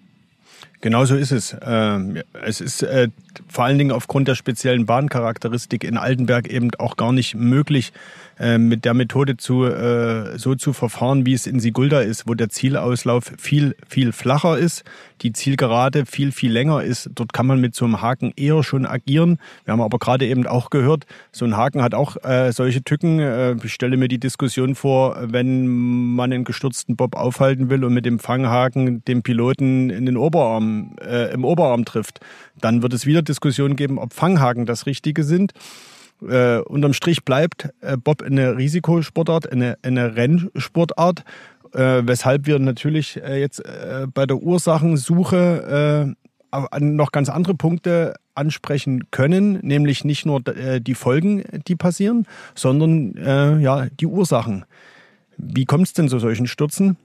Genau 0.82 1.04
so 1.04 1.16
ist 1.16 1.32
es. 1.32 1.58
Ähm, 1.62 2.22
es 2.42 2.62
ist 2.62 2.84
äh, 2.84 3.10
vor 3.50 3.66
allen 3.66 3.78
Dingen 3.78 3.92
aufgrund 3.92 4.30
der 4.30 4.36
speziellen 4.36 4.86
Bahncharakteristik 4.86 5.84
in 5.84 5.98
Altenberg 5.98 6.48
eben 6.48 6.72
auch 6.78 6.96
gar 6.96 7.12
nicht 7.12 7.36
möglich, 7.36 7.92
äh, 8.40 8.58
mit 8.58 8.86
der 8.86 8.94
Methode 8.94 9.36
zu, 9.36 9.66
äh, 9.66 10.38
so 10.38 10.56
zu 10.56 10.72
verfahren, 10.72 11.26
wie 11.26 11.34
es 11.34 11.48
in 11.48 11.60
Sigulda 11.60 12.00
ist, 12.00 12.30
wo 12.30 12.34
der 12.34 12.48
Zielauslauf 12.48 13.34
viel, 13.38 13.76
viel 13.90 14.14
flacher 14.14 14.58
ist, 14.58 14.86
die 15.22 15.34
Zielgerade 15.34 16.06
viel, 16.06 16.32
viel 16.32 16.54
länger 16.54 16.82
ist. 16.82 17.10
Dort 17.14 17.34
kann 17.34 17.48
man 17.48 17.60
mit 17.60 17.76
so 17.76 17.84
einem 17.84 18.02
Haken 18.02 18.32
eher 18.38 18.64
schon 18.64 18.86
agieren. 18.86 19.38
Wir 19.66 19.74
haben 19.74 19.82
aber 19.82 20.00
gerade 20.00 20.26
eben 20.26 20.48
auch 20.48 20.70
gehört, 20.70 21.06
so 21.34 21.44
ein 21.44 21.58
Haken 21.58 21.82
hat 21.82 21.94
auch 21.94 22.16
äh, 22.24 22.54
solche 22.54 22.82
Tücken. 22.82 23.60
Ich 23.62 23.74
stelle 23.74 23.98
mir 23.98 24.08
die 24.08 24.20
Diskussion 24.20 24.76
vor, 24.76 25.18
wenn 25.22 25.68
man 26.16 26.32
einen 26.32 26.46
gestürzten 26.46 26.96
Bob 26.96 27.18
aufhalten 27.18 27.70
will 27.70 27.84
und 27.84 27.94
mit 27.94 28.06
dem 28.06 28.20
Fanghaken 28.20 29.04
den 29.04 29.22
Piloten 29.24 29.90
in 29.90 30.06
den 30.06 30.16
Oberarm, 30.16 30.69
äh, 31.02 31.34
im 31.34 31.46
Oberarm 31.46 31.86
trifft, 31.86 32.20
dann 32.60 32.82
wird 32.82 32.94
es 32.94 33.06
wieder 33.06 33.22
Diskussionen 33.22 33.76
geben, 33.76 33.98
ob 34.00 34.14
Fanghaken 34.14 34.66
das 34.66 34.86
Richtige 34.86 35.24
sind. 35.24 35.54
Äh, 36.28 36.60
unterm 36.60 36.94
Strich 36.94 37.24
bleibt 37.24 37.70
äh, 37.82 37.96
Bob 37.98 38.22
eine 38.22 38.58
Risikosportart, 38.58 39.52
eine, 39.52 39.78
eine 39.84 40.16
Rennsportart, 40.16 41.24
äh, 41.74 42.02
weshalb 42.04 42.46
wir 42.46 42.60
natürlich 42.60 43.22
äh, 43.22 43.40
jetzt 43.40 43.60
äh, 43.60 44.08
bei 44.14 44.26
der 44.26 44.38
Ursachensuche 44.38 46.16
äh, 46.16 46.80
noch 46.80 47.12
ganz 47.12 47.30
andere 47.30 47.54
Punkte 47.54 48.16
ansprechen 48.34 49.12
können, 49.12 49.60
nämlich 49.62 50.04
nicht 50.04 50.26
nur 50.26 50.42
die 50.42 50.96
Folgen, 50.96 51.44
die 51.68 51.76
passieren, 51.76 52.26
sondern 52.56 53.14
ja 53.62 53.86
die 54.00 54.08
Ursachen. 54.08 54.66
Wie 55.38 55.66
kommt 55.66 55.86
es 55.86 55.94
denn 55.94 56.10
zu 56.10 56.18
solchen 56.18 56.48
Stürzen? 56.48 56.98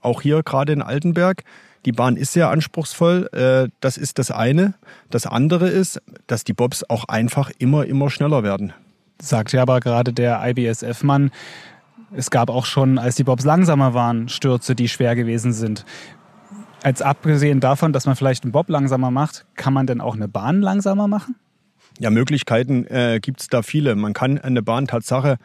Auch 0.00 0.22
hier 0.22 0.42
gerade 0.42 0.72
in 0.72 0.80
Altenberg. 0.80 1.44
Die 1.86 1.92
Bahn 1.92 2.16
ist 2.16 2.32
sehr 2.32 2.50
anspruchsvoll. 2.50 3.28
Äh, 3.32 3.70
das 3.80 3.96
ist 3.96 4.18
das 4.18 4.30
eine. 4.30 4.74
Das 5.10 5.26
andere 5.26 5.68
ist, 5.68 6.00
dass 6.26 6.44
die 6.44 6.52
Bobs 6.52 6.84
auch 6.88 7.04
einfach 7.04 7.50
immer, 7.58 7.86
immer 7.86 8.10
schneller 8.10 8.42
werden. 8.42 8.72
Sagt 9.20 9.52
ja 9.52 9.62
aber 9.62 9.80
gerade 9.80 10.12
der 10.12 10.40
IBSF-Mann, 10.44 11.30
es 12.14 12.30
gab 12.30 12.50
auch 12.50 12.66
schon, 12.66 12.98
als 12.98 13.14
die 13.14 13.24
Bobs 13.24 13.44
langsamer 13.44 13.94
waren, 13.94 14.28
Stürze, 14.28 14.74
die 14.74 14.88
schwer 14.88 15.14
gewesen 15.14 15.52
sind. 15.52 15.84
Als 16.82 17.02
abgesehen 17.02 17.60
davon, 17.60 17.92
dass 17.92 18.06
man 18.06 18.16
vielleicht 18.16 18.44
einen 18.44 18.52
Bob 18.52 18.68
langsamer 18.68 19.10
macht, 19.10 19.46
kann 19.54 19.72
man 19.72 19.86
denn 19.86 20.00
auch 20.00 20.14
eine 20.14 20.28
Bahn 20.28 20.62
langsamer 20.62 21.08
machen? 21.08 21.36
Ja, 21.98 22.10
Möglichkeiten 22.10 22.86
äh, 22.86 23.20
gibt 23.20 23.42
es 23.42 23.48
da 23.48 23.62
viele. 23.62 23.94
Man 23.94 24.14
kann 24.14 24.38
eine 24.38 24.62
Bahn 24.62 24.86
Tatsache 24.86 25.36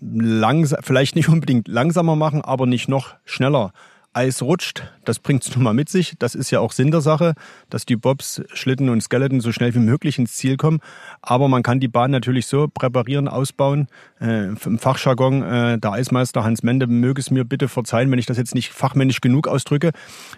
langsam, 0.00 0.82
vielleicht 0.82 1.16
nicht 1.16 1.28
unbedingt 1.28 1.68
langsamer 1.68 2.16
machen, 2.16 2.42
aber 2.42 2.66
nicht 2.66 2.88
noch 2.88 3.14
schneller. 3.24 3.72
Eis 4.14 4.42
rutscht, 4.42 4.84
das 5.04 5.18
bringt 5.18 5.42
es 5.42 5.54
nun 5.54 5.64
mal 5.64 5.72
mit 5.72 5.88
sich. 5.88 6.14
Das 6.18 6.34
ist 6.34 6.50
ja 6.50 6.60
auch 6.60 6.72
Sinn 6.72 6.90
der 6.90 7.00
Sache, 7.00 7.34
dass 7.70 7.86
die 7.86 7.96
Bobs, 7.96 8.42
Schlitten 8.52 8.88
und 8.88 9.00
Skeleton 9.00 9.40
so 9.40 9.52
schnell 9.52 9.74
wie 9.74 9.78
möglich 9.78 10.18
ins 10.18 10.34
Ziel 10.34 10.56
kommen. 10.56 10.80
Aber 11.22 11.48
man 11.48 11.62
kann 11.62 11.80
die 11.80 11.88
Bahn 11.88 12.10
natürlich 12.10 12.46
so 12.46 12.68
präparieren, 12.68 13.28
ausbauen. 13.28 13.88
Äh, 14.20 14.48
Im 14.48 14.78
Fachjargon, 14.78 15.42
äh, 15.42 15.78
der 15.78 15.92
Eismeister 15.92 16.44
Hans 16.44 16.62
Mende 16.62 16.86
möge 16.86 17.20
es 17.20 17.30
mir 17.30 17.44
bitte 17.44 17.68
verzeihen, 17.68 18.10
wenn 18.10 18.18
ich 18.18 18.26
das 18.26 18.36
jetzt 18.36 18.54
nicht 18.54 18.70
fachmännisch 18.70 19.20
genug 19.20 19.48
ausdrücke, 19.48 19.92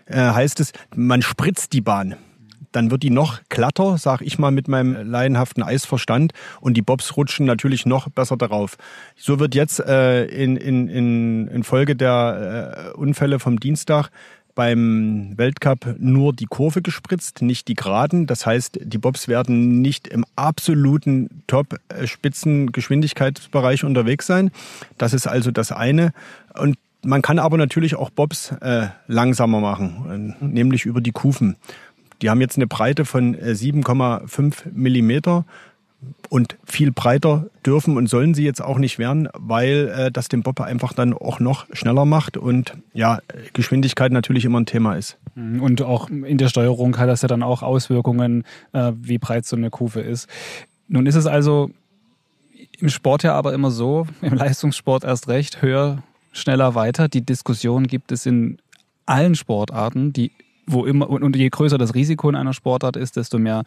äh, 0.06 0.16
heißt 0.16 0.60
es, 0.60 0.72
man 0.94 1.22
spritzt 1.22 1.72
die 1.72 1.80
Bahn 1.80 2.16
dann 2.74 2.90
wird 2.90 3.04
die 3.04 3.10
noch 3.10 3.40
glatter, 3.48 3.96
sag 3.98 4.20
ich 4.20 4.38
mal 4.38 4.50
mit 4.50 4.66
meinem 4.66 5.08
laienhaften 5.08 5.62
Eisverstand 5.62 6.32
und 6.60 6.76
die 6.76 6.82
Bobs 6.82 7.16
rutschen 7.16 7.46
natürlich 7.46 7.86
noch 7.86 8.08
besser 8.08 8.36
darauf. 8.36 8.76
So 9.16 9.38
wird 9.38 9.54
jetzt 9.54 9.78
äh, 9.80 10.24
in, 10.24 10.56
in, 10.56 10.88
in, 10.88 11.46
in 11.48 11.62
Folge 11.62 11.94
der 11.94 12.92
äh, 12.94 12.96
Unfälle 12.96 13.38
vom 13.38 13.60
Dienstag 13.60 14.10
beim 14.56 15.34
Weltcup 15.36 15.94
nur 15.98 16.32
die 16.32 16.46
Kurve 16.46 16.80
gespritzt, 16.82 17.42
nicht 17.42 17.68
die 17.68 17.74
Geraden. 17.74 18.26
Das 18.26 18.44
heißt, 18.46 18.80
die 18.82 18.98
Bobs 18.98 19.28
werden 19.28 19.80
nicht 19.80 20.08
im 20.08 20.24
absoluten 20.36 21.42
Top-Spitzengeschwindigkeitsbereich 21.46 23.84
unterwegs 23.84 24.26
sein. 24.26 24.50
Das 24.98 25.14
ist 25.14 25.28
also 25.28 25.50
das 25.50 25.72
eine. 25.72 26.12
Und 26.58 26.76
man 27.04 27.22
kann 27.22 27.38
aber 27.38 27.56
natürlich 27.56 27.94
auch 27.96 28.10
Bobs 28.10 28.52
äh, 28.60 28.88
langsamer 29.06 29.60
machen, 29.60 30.34
äh, 30.40 30.44
nämlich 30.44 30.84
über 30.86 31.00
die 31.00 31.12
Kufen. 31.12 31.56
Die 32.24 32.30
haben 32.30 32.40
jetzt 32.40 32.56
eine 32.56 32.66
Breite 32.66 33.04
von 33.04 33.36
7,5 33.36 34.40
äh, 34.40 34.70
Millimeter 34.72 35.44
und 36.30 36.56
viel 36.64 36.90
breiter 36.90 37.50
dürfen 37.66 37.98
und 37.98 38.06
sollen 38.06 38.32
sie 38.32 38.44
jetzt 38.44 38.62
auch 38.62 38.78
nicht 38.78 38.98
werden, 38.98 39.28
weil 39.34 39.92
äh, 39.94 40.10
das 40.10 40.28
den 40.28 40.42
Bob 40.42 40.58
einfach 40.62 40.94
dann 40.94 41.12
auch 41.12 41.38
noch 41.38 41.66
schneller 41.74 42.06
macht 42.06 42.38
und 42.38 42.72
ja, 42.94 43.18
Geschwindigkeit 43.52 44.10
natürlich 44.10 44.46
immer 44.46 44.58
ein 44.58 44.64
Thema 44.64 44.94
ist. 44.94 45.18
Mhm. 45.34 45.60
Und 45.60 45.82
auch 45.82 46.08
in 46.08 46.38
der 46.38 46.48
Steuerung 46.48 46.96
hat 46.96 47.10
das 47.10 47.20
ja 47.20 47.28
dann 47.28 47.42
auch 47.42 47.62
Auswirkungen, 47.62 48.44
äh, 48.72 48.92
wie 48.96 49.18
breit 49.18 49.44
so 49.44 49.56
eine 49.56 49.68
Kufe 49.68 50.00
ist. 50.00 50.26
Nun 50.88 51.04
ist 51.04 51.16
es 51.16 51.26
also 51.26 51.72
im 52.78 52.88
Sport 52.88 53.22
ja 53.24 53.34
aber 53.34 53.52
immer 53.52 53.70
so, 53.70 54.06
im 54.22 54.32
Leistungssport 54.32 55.04
erst 55.04 55.28
recht, 55.28 55.60
höher, 55.60 56.02
schneller, 56.32 56.74
weiter. 56.74 57.08
Die 57.08 57.20
Diskussion 57.20 57.86
gibt 57.86 58.12
es 58.12 58.24
in 58.24 58.56
allen 59.04 59.34
Sportarten, 59.34 60.14
die 60.14 60.32
wo 60.66 60.84
immer, 60.84 61.08
und 61.08 61.36
je 61.36 61.48
größer 61.48 61.78
das 61.78 61.94
Risiko 61.94 62.28
in 62.28 62.36
einer 62.36 62.52
Sportart 62.52 62.96
ist, 62.96 63.16
desto 63.16 63.38
mehr 63.38 63.64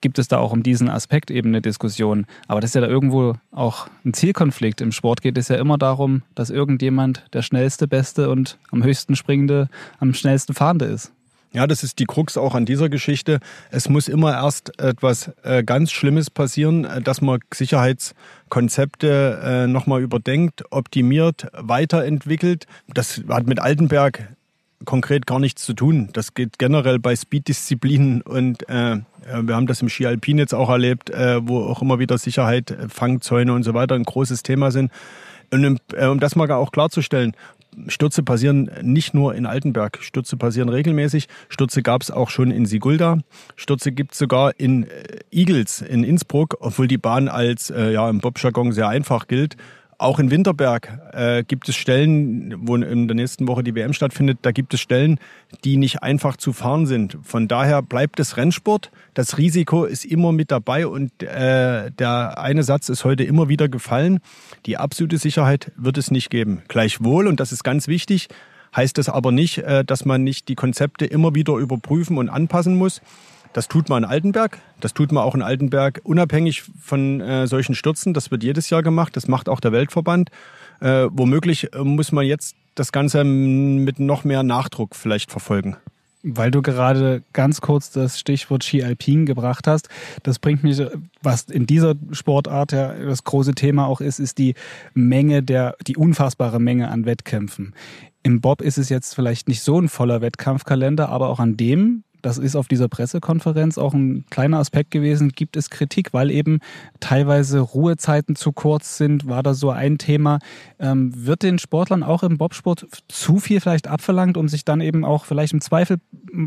gibt 0.00 0.18
es 0.18 0.28
da 0.28 0.38
auch 0.38 0.52
um 0.52 0.62
diesen 0.62 0.88
Aspekt 0.88 1.30
eben 1.30 1.48
eine 1.48 1.60
Diskussion. 1.60 2.26
Aber 2.46 2.60
das 2.60 2.70
ist 2.70 2.74
ja 2.74 2.80
da 2.80 2.86
irgendwo 2.86 3.34
auch 3.50 3.88
ein 4.04 4.14
Zielkonflikt. 4.14 4.80
Im 4.80 4.92
Sport 4.92 5.22
geht 5.22 5.36
es 5.38 5.48
ja 5.48 5.56
immer 5.56 5.78
darum, 5.78 6.22
dass 6.34 6.50
irgendjemand 6.50 7.24
der 7.32 7.42
schnellste, 7.42 7.88
beste 7.88 8.30
und 8.30 8.58
am 8.70 8.84
höchsten 8.84 9.16
springende, 9.16 9.68
am 9.98 10.14
schnellsten 10.14 10.54
fahrende 10.54 10.84
ist. 10.86 11.12
Ja, 11.52 11.66
das 11.66 11.82
ist 11.82 11.98
die 11.98 12.04
Krux 12.04 12.36
auch 12.36 12.54
an 12.54 12.66
dieser 12.66 12.90
Geschichte. 12.90 13.40
Es 13.70 13.88
muss 13.88 14.06
immer 14.06 14.34
erst 14.34 14.78
etwas 14.78 15.32
äh, 15.42 15.64
ganz 15.64 15.90
Schlimmes 15.90 16.28
passieren, 16.28 16.84
äh, 16.84 17.00
dass 17.00 17.22
man 17.22 17.40
Sicherheitskonzepte 17.52 19.40
äh, 19.42 19.66
nochmal 19.66 20.02
überdenkt, 20.02 20.64
optimiert, 20.70 21.48
weiterentwickelt. 21.54 22.66
Das 22.92 23.22
hat 23.28 23.46
mit 23.46 23.60
Altenberg 23.60 24.28
konkret 24.84 25.26
gar 25.26 25.38
nichts 25.38 25.64
zu 25.64 25.74
tun. 25.74 26.10
Das 26.12 26.34
geht 26.34 26.58
generell 26.58 26.98
bei 26.98 27.14
Speed-Disziplinen 27.14 28.22
und 28.22 28.68
äh, 28.68 28.98
wir 29.42 29.56
haben 29.56 29.66
das 29.66 29.82
im 29.82 29.88
Ski 29.88 30.06
Alpin 30.06 30.38
jetzt 30.38 30.54
auch 30.54 30.70
erlebt, 30.70 31.10
äh, 31.10 31.46
wo 31.46 31.60
auch 31.64 31.82
immer 31.82 31.98
wieder 31.98 32.18
Sicherheit, 32.18 32.76
Fangzäune 32.88 33.52
und 33.52 33.62
so 33.62 33.74
weiter 33.74 33.94
ein 33.94 34.04
großes 34.04 34.42
Thema 34.42 34.70
sind. 34.70 34.90
Und 35.50 35.64
um, 35.64 35.78
äh, 35.94 36.06
um 36.06 36.20
das 36.20 36.36
mal 36.36 36.50
auch 36.50 36.72
klarzustellen, 36.72 37.34
Stürze 37.86 38.22
passieren 38.22 38.70
nicht 38.82 39.14
nur 39.14 39.34
in 39.34 39.46
Altenberg. 39.46 39.98
Stürze 40.00 40.36
passieren 40.36 40.68
regelmäßig. 40.68 41.28
Stürze 41.48 41.82
gab 41.82 42.02
es 42.02 42.10
auch 42.10 42.30
schon 42.30 42.50
in 42.50 42.66
Sigulda. 42.66 43.18
Stürze 43.56 43.92
gibt 43.92 44.12
es 44.12 44.18
sogar 44.18 44.58
in 44.58 44.84
äh, 44.84 45.20
Igels 45.30 45.80
in 45.80 46.02
Innsbruck, 46.04 46.56
obwohl 46.60 46.88
die 46.88 46.98
Bahn 46.98 47.28
als 47.28 47.70
äh, 47.70 47.92
ja 47.92 48.08
im 48.10 48.18
Bobjargon 48.18 48.72
sehr 48.72 48.88
einfach 48.88 49.28
gilt. 49.28 49.56
Auch 50.00 50.20
in 50.20 50.30
Winterberg 50.30 50.96
äh, 51.12 51.42
gibt 51.42 51.68
es 51.68 51.74
Stellen, 51.74 52.54
wo 52.68 52.76
in 52.76 53.08
der 53.08 53.16
nächsten 53.16 53.48
Woche 53.48 53.64
die 53.64 53.74
WM 53.74 53.92
stattfindet, 53.92 54.38
da 54.42 54.52
gibt 54.52 54.72
es 54.72 54.80
Stellen, 54.80 55.18
die 55.64 55.76
nicht 55.76 56.04
einfach 56.04 56.36
zu 56.36 56.52
fahren 56.52 56.86
sind. 56.86 57.18
Von 57.24 57.48
daher 57.48 57.82
bleibt 57.82 58.20
es 58.20 58.36
Rennsport. 58.36 58.92
Das 59.14 59.38
Risiko 59.38 59.84
ist 59.84 60.04
immer 60.04 60.30
mit 60.30 60.52
dabei 60.52 60.86
und 60.86 61.20
äh, 61.24 61.90
der 61.90 62.38
eine 62.38 62.62
Satz 62.62 62.88
ist 62.88 63.04
heute 63.04 63.24
immer 63.24 63.48
wieder 63.48 63.68
gefallen. 63.68 64.20
Die 64.66 64.76
absolute 64.76 65.18
Sicherheit 65.18 65.72
wird 65.76 65.98
es 65.98 66.12
nicht 66.12 66.30
geben. 66.30 66.62
Gleichwohl, 66.68 67.26
und 67.26 67.40
das 67.40 67.50
ist 67.50 67.64
ganz 67.64 67.88
wichtig, 67.88 68.28
heißt 68.76 68.98
das 68.98 69.08
aber 69.08 69.32
nicht, 69.32 69.58
äh, 69.58 69.84
dass 69.84 70.04
man 70.04 70.22
nicht 70.22 70.46
die 70.46 70.54
Konzepte 70.54 71.06
immer 71.06 71.34
wieder 71.34 71.56
überprüfen 71.56 72.18
und 72.18 72.28
anpassen 72.28 72.76
muss. 72.76 73.00
Das 73.52 73.68
tut 73.68 73.88
man 73.88 74.04
in 74.04 74.08
Altenberg, 74.08 74.58
das 74.80 74.94
tut 74.94 75.10
man 75.10 75.24
auch 75.24 75.34
in 75.34 75.42
Altenberg 75.42 76.00
unabhängig 76.04 76.64
von 76.80 77.20
äh, 77.20 77.46
solchen 77.46 77.74
Stürzen. 77.74 78.14
Das 78.14 78.30
wird 78.30 78.44
jedes 78.44 78.70
Jahr 78.70 78.82
gemacht, 78.82 79.16
das 79.16 79.26
macht 79.26 79.48
auch 79.48 79.60
der 79.60 79.72
Weltverband. 79.72 80.30
Äh, 80.80 81.06
womöglich 81.10 81.72
äh, 81.72 81.78
muss 81.78 82.12
man 82.12 82.24
jetzt 82.24 82.56
das 82.74 82.92
Ganze 82.92 83.24
mit 83.24 83.98
noch 83.98 84.24
mehr 84.24 84.42
Nachdruck 84.42 84.94
vielleicht 84.94 85.30
verfolgen. 85.30 85.76
Weil 86.22 86.50
du 86.50 86.62
gerade 86.62 87.22
ganz 87.32 87.60
kurz 87.60 87.90
das 87.90 88.18
Stichwort 88.18 88.64
Ski 88.64 88.82
Alpin 88.82 89.24
gebracht 89.24 89.66
hast, 89.66 89.88
das 90.24 90.40
bringt 90.40 90.64
mich, 90.64 90.82
was 91.22 91.44
in 91.44 91.66
dieser 91.66 91.94
Sportart 92.10 92.72
ja 92.72 92.92
das 92.92 93.22
große 93.22 93.54
Thema 93.54 93.86
auch 93.86 94.00
ist, 94.00 94.18
ist 94.18 94.38
die 94.38 94.54
Menge 94.94 95.42
der, 95.42 95.76
die 95.86 95.96
unfassbare 95.96 96.60
Menge 96.60 96.90
an 96.90 97.06
Wettkämpfen. 97.06 97.72
Im 98.24 98.40
Bob 98.40 98.62
ist 98.62 98.78
es 98.78 98.88
jetzt 98.88 99.14
vielleicht 99.14 99.48
nicht 99.48 99.62
so 99.62 99.80
ein 99.80 99.88
voller 99.88 100.20
Wettkampfkalender, 100.20 101.08
aber 101.08 101.28
auch 101.28 101.38
an 101.38 101.56
dem 101.56 102.02
das 102.22 102.38
ist 102.38 102.56
auf 102.56 102.68
dieser 102.68 102.88
Pressekonferenz 102.88 103.78
auch 103.78 103.94
ein 103.94 104.24
kleiner 104.30 104.58
Aspekt 104.58 104.90
gewesen, 104.90 105.30
gibt 105.30 105.56
es 105.56 105.70
Kritik, 105.70 106.12
weil 106.12 106.30
eben 106.30 106.58
teilweise 107.00 107.60
Ruhezeiten 107.60 108.36
zu 108.36 108.52
kurz 108.52 108.96
sind, 108.96 109.26
war 109.26 109.42
da 109.42 109.54
so 109.54 109.70
ein 109.70 109.98
Thema. 109.98 110.38
Ähm, 110.78 111.12
wird 111.14 111.42
den 111.42 111.58
Sportlern 111.58 112.02
auch 112.02 112.22
im 112.22 112.38
Bobsport 112.38 112.86
zu 113.08 113.38
viel 113.38 113.60
vielleicht 113.60 113.88
abverlangt, 113.88 114.36
um 114.36 114.48
sich 114.48 114.64
dann 114.64 114.80
eben 114.80 115.04
auch 115.04 115.24
vielleicht 115.24 115.52
im 115.52 115.60
Zweifel, 115.60 115.98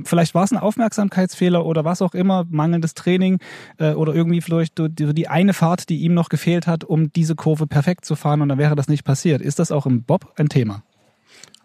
vielleicht 0.03 0.35
war 0.35 0.43
es 0.43 0.51
ein 0.51 0.57
Aufmerksamkeitsfehler 0.57 1.65
oder 1.65 1.85
was 1.85 2.01
auch 2.01 2.13
immer, 2.13 2.45
mangelndes 2.49 2.93
Training 2.93 3.39
äh, 3.77 3.93
oder 3.93 4.13
irgendwie 4.13 4.41
vielleicht 4.41 4.77
die, 4.77 5.13
die 5.13 5.27
eine 5.27 5.53
Fahrt, 5.53 5.89
die 5.89 6.01
ihm 6.01 6.13
noch 6.13 6.29
gefehlt 6.29 6.67
hat, 6.67 6.83
um 6.83 7.11
diese 7.13 7.35
Kurve 7.35 7.67
perfekt 7.67 8.05
zu 8.05 8.15
fahren 8.15 8.41
und 8.41 8.49
dann 8.49 8.57
wäre 8.57 8.75
das 8.75 8.87
nicht 8.87 9.03
passiert. 9.03 9.41
Ist 9.41 9.59
das 9.59 9.71
auch 9.71 9.85
im 9.85 10.03
Bob 10.03 10.33
ein 10.37 10.49
Thema? 10.49 10.83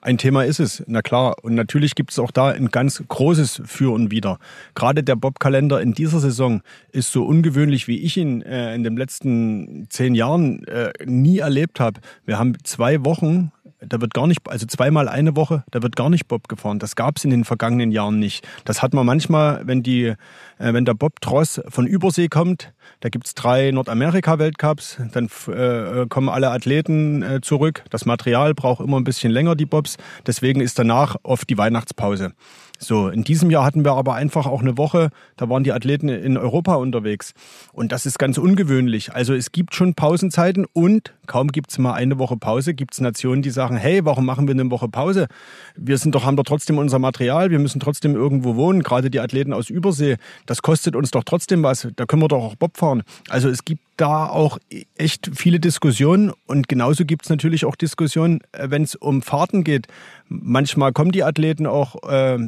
Ein 0.06 0.18
Thema 0.18 0.44
ist 0.44 0.60
es, 0.60 0.84
na 0.86 1.02
klar. 1.02 1.34
Und 1.42 1.56
natürlich 1.56 1.96
gibt 1.96 2.12
es 2.12 2.20
auch 2.20 2.30
da 2.30 2.50
ein 2.50 2.68
ganz 2.68 3.02
großes 3.08 3.62
Für 3.64 3.92
und 3.92 4.12
Wider. 4.12 4.38
Gerade 4.76 5.02
der 5.02 5.16
Bob-Kalender 5.16 5.80
in 5.80 5.94
dieser 5.94 6.20
Saison 6.20 6.62
ist 6.92 7.10
so 7.10 7.24
ungewöhnlich, 7.24 7.88
wie 7.88 7.98
ich 7.98 8.16
ihn 8.16 8.40
äh, 8.42 8.72
in 8.76 8.84
den 8.84 8.96
letzten 8.96 9.88
zehn 9.90 10.14
Jahren 10.14 10.62
äh, 10.68 10.92
nie 11.04 11.38
erlebt 11.38 11.80
habe. 11.80 12.00
Wir 12.24 12.38
haben 12.38 12.54
zwei 12.62 13.04
Wochen 13.04 13.50
da 13.80 14.00
wird 14.00 14.14
gar 14.14 14.26
nicht, 14.26 14.48
also 14.48 14.66
zweimal 14.66 15.08
eine 15.08 15.36
Woche, 15.36 15.64
da 15.70 15.82
wird 15.82 15.96
gar 15.96 16.10
nicht 16.10 16.28
Bob 16.28 16.48
gefahren. 16.48 16.78
Das 16.78 16.96
gab 16.96 17.16
es 17.16 17.24
in 17.24 17.30
den 17.30 17.44
vergangenen 17.44 17.90
Jahren 17.90 18.18
nicht. 18.18 18.46
Das 18.64 18.82
hat 18.82 18.94
man 18.94 19.04
manchmal, 19.04 19.66
wenn 19.66 19.82
die, 19.82 20.06
äh, 20.06 20.16
wenn 20.58 20.84
der 20.84 20.94
Bob 20.94 21.20
Tross 21.20 21.60
von 21.68 21.86
Übersee 21.86 22.28
kommt, 22.28 22.72
da 23.00 23.08
gibt's 23.08 23.34
drei 23.34 23.70
Nordamerika-Weltcups, 23.72 24.98
dann 25.12 25.28
äh, 25.48 26.06
kommen 26.08 26.28
alle 26.28 26.50
Athleten 26.50 27.22
äh, 27.22 27.40
zurück. 27.40 27.84
Das 27.90 28.06
Material 28.06 28.54
braucht 28.54 28.80
immer 28.80 28.98
ein 28.98 29.04
bisschen 29.04 29.32
länger, 29.32 29.54
die 29.54 29.66
Bobs. 29.66 29.96
Deswegen 30.26 30.60
ist 30.60 30.78
danach 30.78 31.16
oft 31.22 31.48
die 31.50 31.58
Weihnachtspause. 31.58 32.32
So, 32.78 33.08
in 33.08 33.24
diesem 33.24 33.50
Jahr 33.50 33.64
hatten 33.64 33.84
wir 33.84 33.92
aber 33.92 34.14
einfach 34.14 34.46
auch 34.46 34.60
eine 34.60 34.76
Woche, 34.76 35.10
da 35.36 35.48
waren 35.48 35.64
die 35.64 35.72
Athleten 35.72 36.08
in 36.08 36.36
Europa 36.36 36.74
unterwegs. 36.74 37.32
Und 37.72 37.92
das 37.92 38.06
ist 38.06 38.18
ganz 38.18 38.38
ungewöhnlich. 38.38 39.14
Also 39.14 39.34
es 39.34 39.52
gibt 39.52 39.74
schon 39.74 39.94
Pausenzeiten 39.94 40.66
und 40.72 41.14
kaum 41.26 41.48
gibt's 41.48 41.78
mal 41.78 41.94
eine 41.94 42.18
Woche 42.18 42.36
Pause, 42.36 42.74
gibt's 42.74 43.00
Nationen, 43.00 43.42
die 43.42 43.50
sagen, 43.50 43.76
hey, 43.76 44.04
warum 44.04 44.26
machen 44.26 44.46
wir 44.46 44.54
eine 44.54 44.70
Woche 44.70 44.88
Pause? 44.88 45.26
Wir 45.74 45.98
sind 45.98 46.14
doch, 46.14 46.24
haben 46.24 46.36
doch 46.36 46.44
trotzdem 46.44 46.78
unser 46.78 46.98
Material, 46.98 47.50
wir 47.50 47.58
müssen 47.58 47.80
trotzdem 47.80 48.14
irgendwo 48.14 48.56
wohnen, 48.56 48.82
gerade 48.82 49.10
die 49.10 49.20
Athleten 49.20 49.52
aus 49.52 49.70
Übersee. 49.70 50.16
Das 50.44 50.62
kostet 50.62 50.96
uns 50.96 51.10
doch 51.10 51.24
trotzdem 51.24 51.62
was, 51.62 51.88
da 51.96 52.04
können 52.04 52.22
wir 52.22 52.28
doch 52.28 52.42
auch 52.42 52.56
Bob 52.56 52.76
fahren. 52.76 53.02
Also 53.28 53.48
es 53.48 53.64
gibt 53.64 53.82
da 53.96 54.26
auch 54.26 54.58
echt 54.96 55.30
viele 55.34 55.58
Diskussionen 55.58 56.32
und 56.46 56.68
genauso 56.68 57.04
gibt's 57.04 57.30
natürlich 57.30 57.64
auch 57.64 57.76
Diskussionen, 57.76 58.40
äh, 58.52 58.70
wenn 58.70 58.82
es 58.82 58.94
um 58.94 59.22
Fahrten 59.22 59.64
geht. 59.64 59.86
Manchmal 60.28 60.92
kommen 60.92 61.12
die 61.12 61.24
Athleten 61.24 61.66
auch 61.66 62.02
äh, 62.08 62.38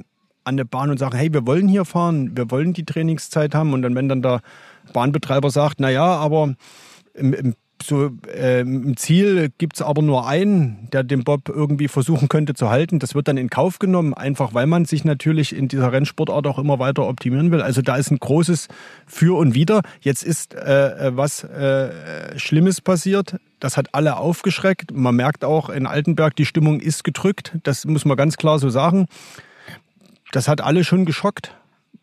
an 0.49 0.57
der 0.57 0.65
Bahn 0.65 0.91
und 0.91 0.99
sagen, 0.99 1.17
hey, 1.17 1.33
wir 1.33 1.47
wollen 1.47 1.69
hier 1.69 1.85
fahren, 1.85 2.37
wir 2.37 2.51
wollen 2.51 2.73
die 2.73 2.85
Trainingszeit 2.85 3.55
haben. 3.55 3.73
Und 3.73 3.83
dann, 3.83 3.95
wenn 3.95 4.09
dann 4.09 4.23
der 4.23 4.41
Bahnbetreiber 4.93 5.51
sagt, 5.51 5.79
na 5.79 5.91
ja, 5.91 6.07
aber 6.07 6.55
im, 7.15 7.33
im 7.35 7.55
so 7.83 8.11
äh, 8.27 8.61
im 8.61 8.97
Ziel 8.97 9.51
gibt 9.59 9.77
es 9.77 9.83
aber 9.83 10.03
nur 10.03 10.27
einen, 10.27 10.89
der 10.93 11.05
den 11.05 11.25
Bob 11.25 11.49
irgendwie 11.49 11.89
versuchen 11.89 12.29
könnte 12.29 12.55
zu 12.55 12.71
halten. 12.71 12.99
Das 12.99 13.15
wird 13.15 13.29
dann 13.29 13.37
in 13.37 13.51
Kauf 13.51 13.79
genommen, 13.79 14.15
einfach 14.15 14.55
weil 14.55 14.67
man 14.67 14.85
sich 14.85 15.05
natürlich 15.05 15.55
in 15.55 15.69
dieser 15.69 15.93
Rennsportart 15.93 16.47
auch 16.47 16.59
immer 16.59 16.79
weiter 16.79 17.07
optimieren 17.07 17.51
will. 17.51 17.63
Also 17.63 17.83
da 17.83 17.97
ist 17.97 18.11
ein 18.11 18.19
großes 18.19 18.69
Für 19.07 19.39
und 19.39 19.55
Wider. 19.55 19.83
Jetzt 20.01 20.25
ist 20.25 20.55
äh, 20.55 21.09
äh 21.09 21.17
was 21.17 21.45
äh, 21.45 22.39
Schlimmes 22.39 22.81
passiert. 22.81 23.37
Das 23.61 23.77
hat 23.77 23.89
alle 23.93 24.17
aufgeschreckt. 24.17 24.93
Man 24.93 25.17
merkt 25.17 25.45
auch 25.45 25.69
in 25.69 25.87
Altenberg, 25.87 26.37
die 26.37 26.47
Stimmung 26.47 26.81
ist 26.81 27.05
gedrückt. 27.05 27.57
Das 27.63 27.85
muss 27.85 28.05
man 28.05 28.17
ganz 28.17 28.37
klar 28.37 28.59
so 28.59 28.71
sagen 28.71 29.07
das 30.33 30.49
hat 30.49 30.61
alle 30.61 30.85
schon 30.85 31.05
geschockt 31.05 31.55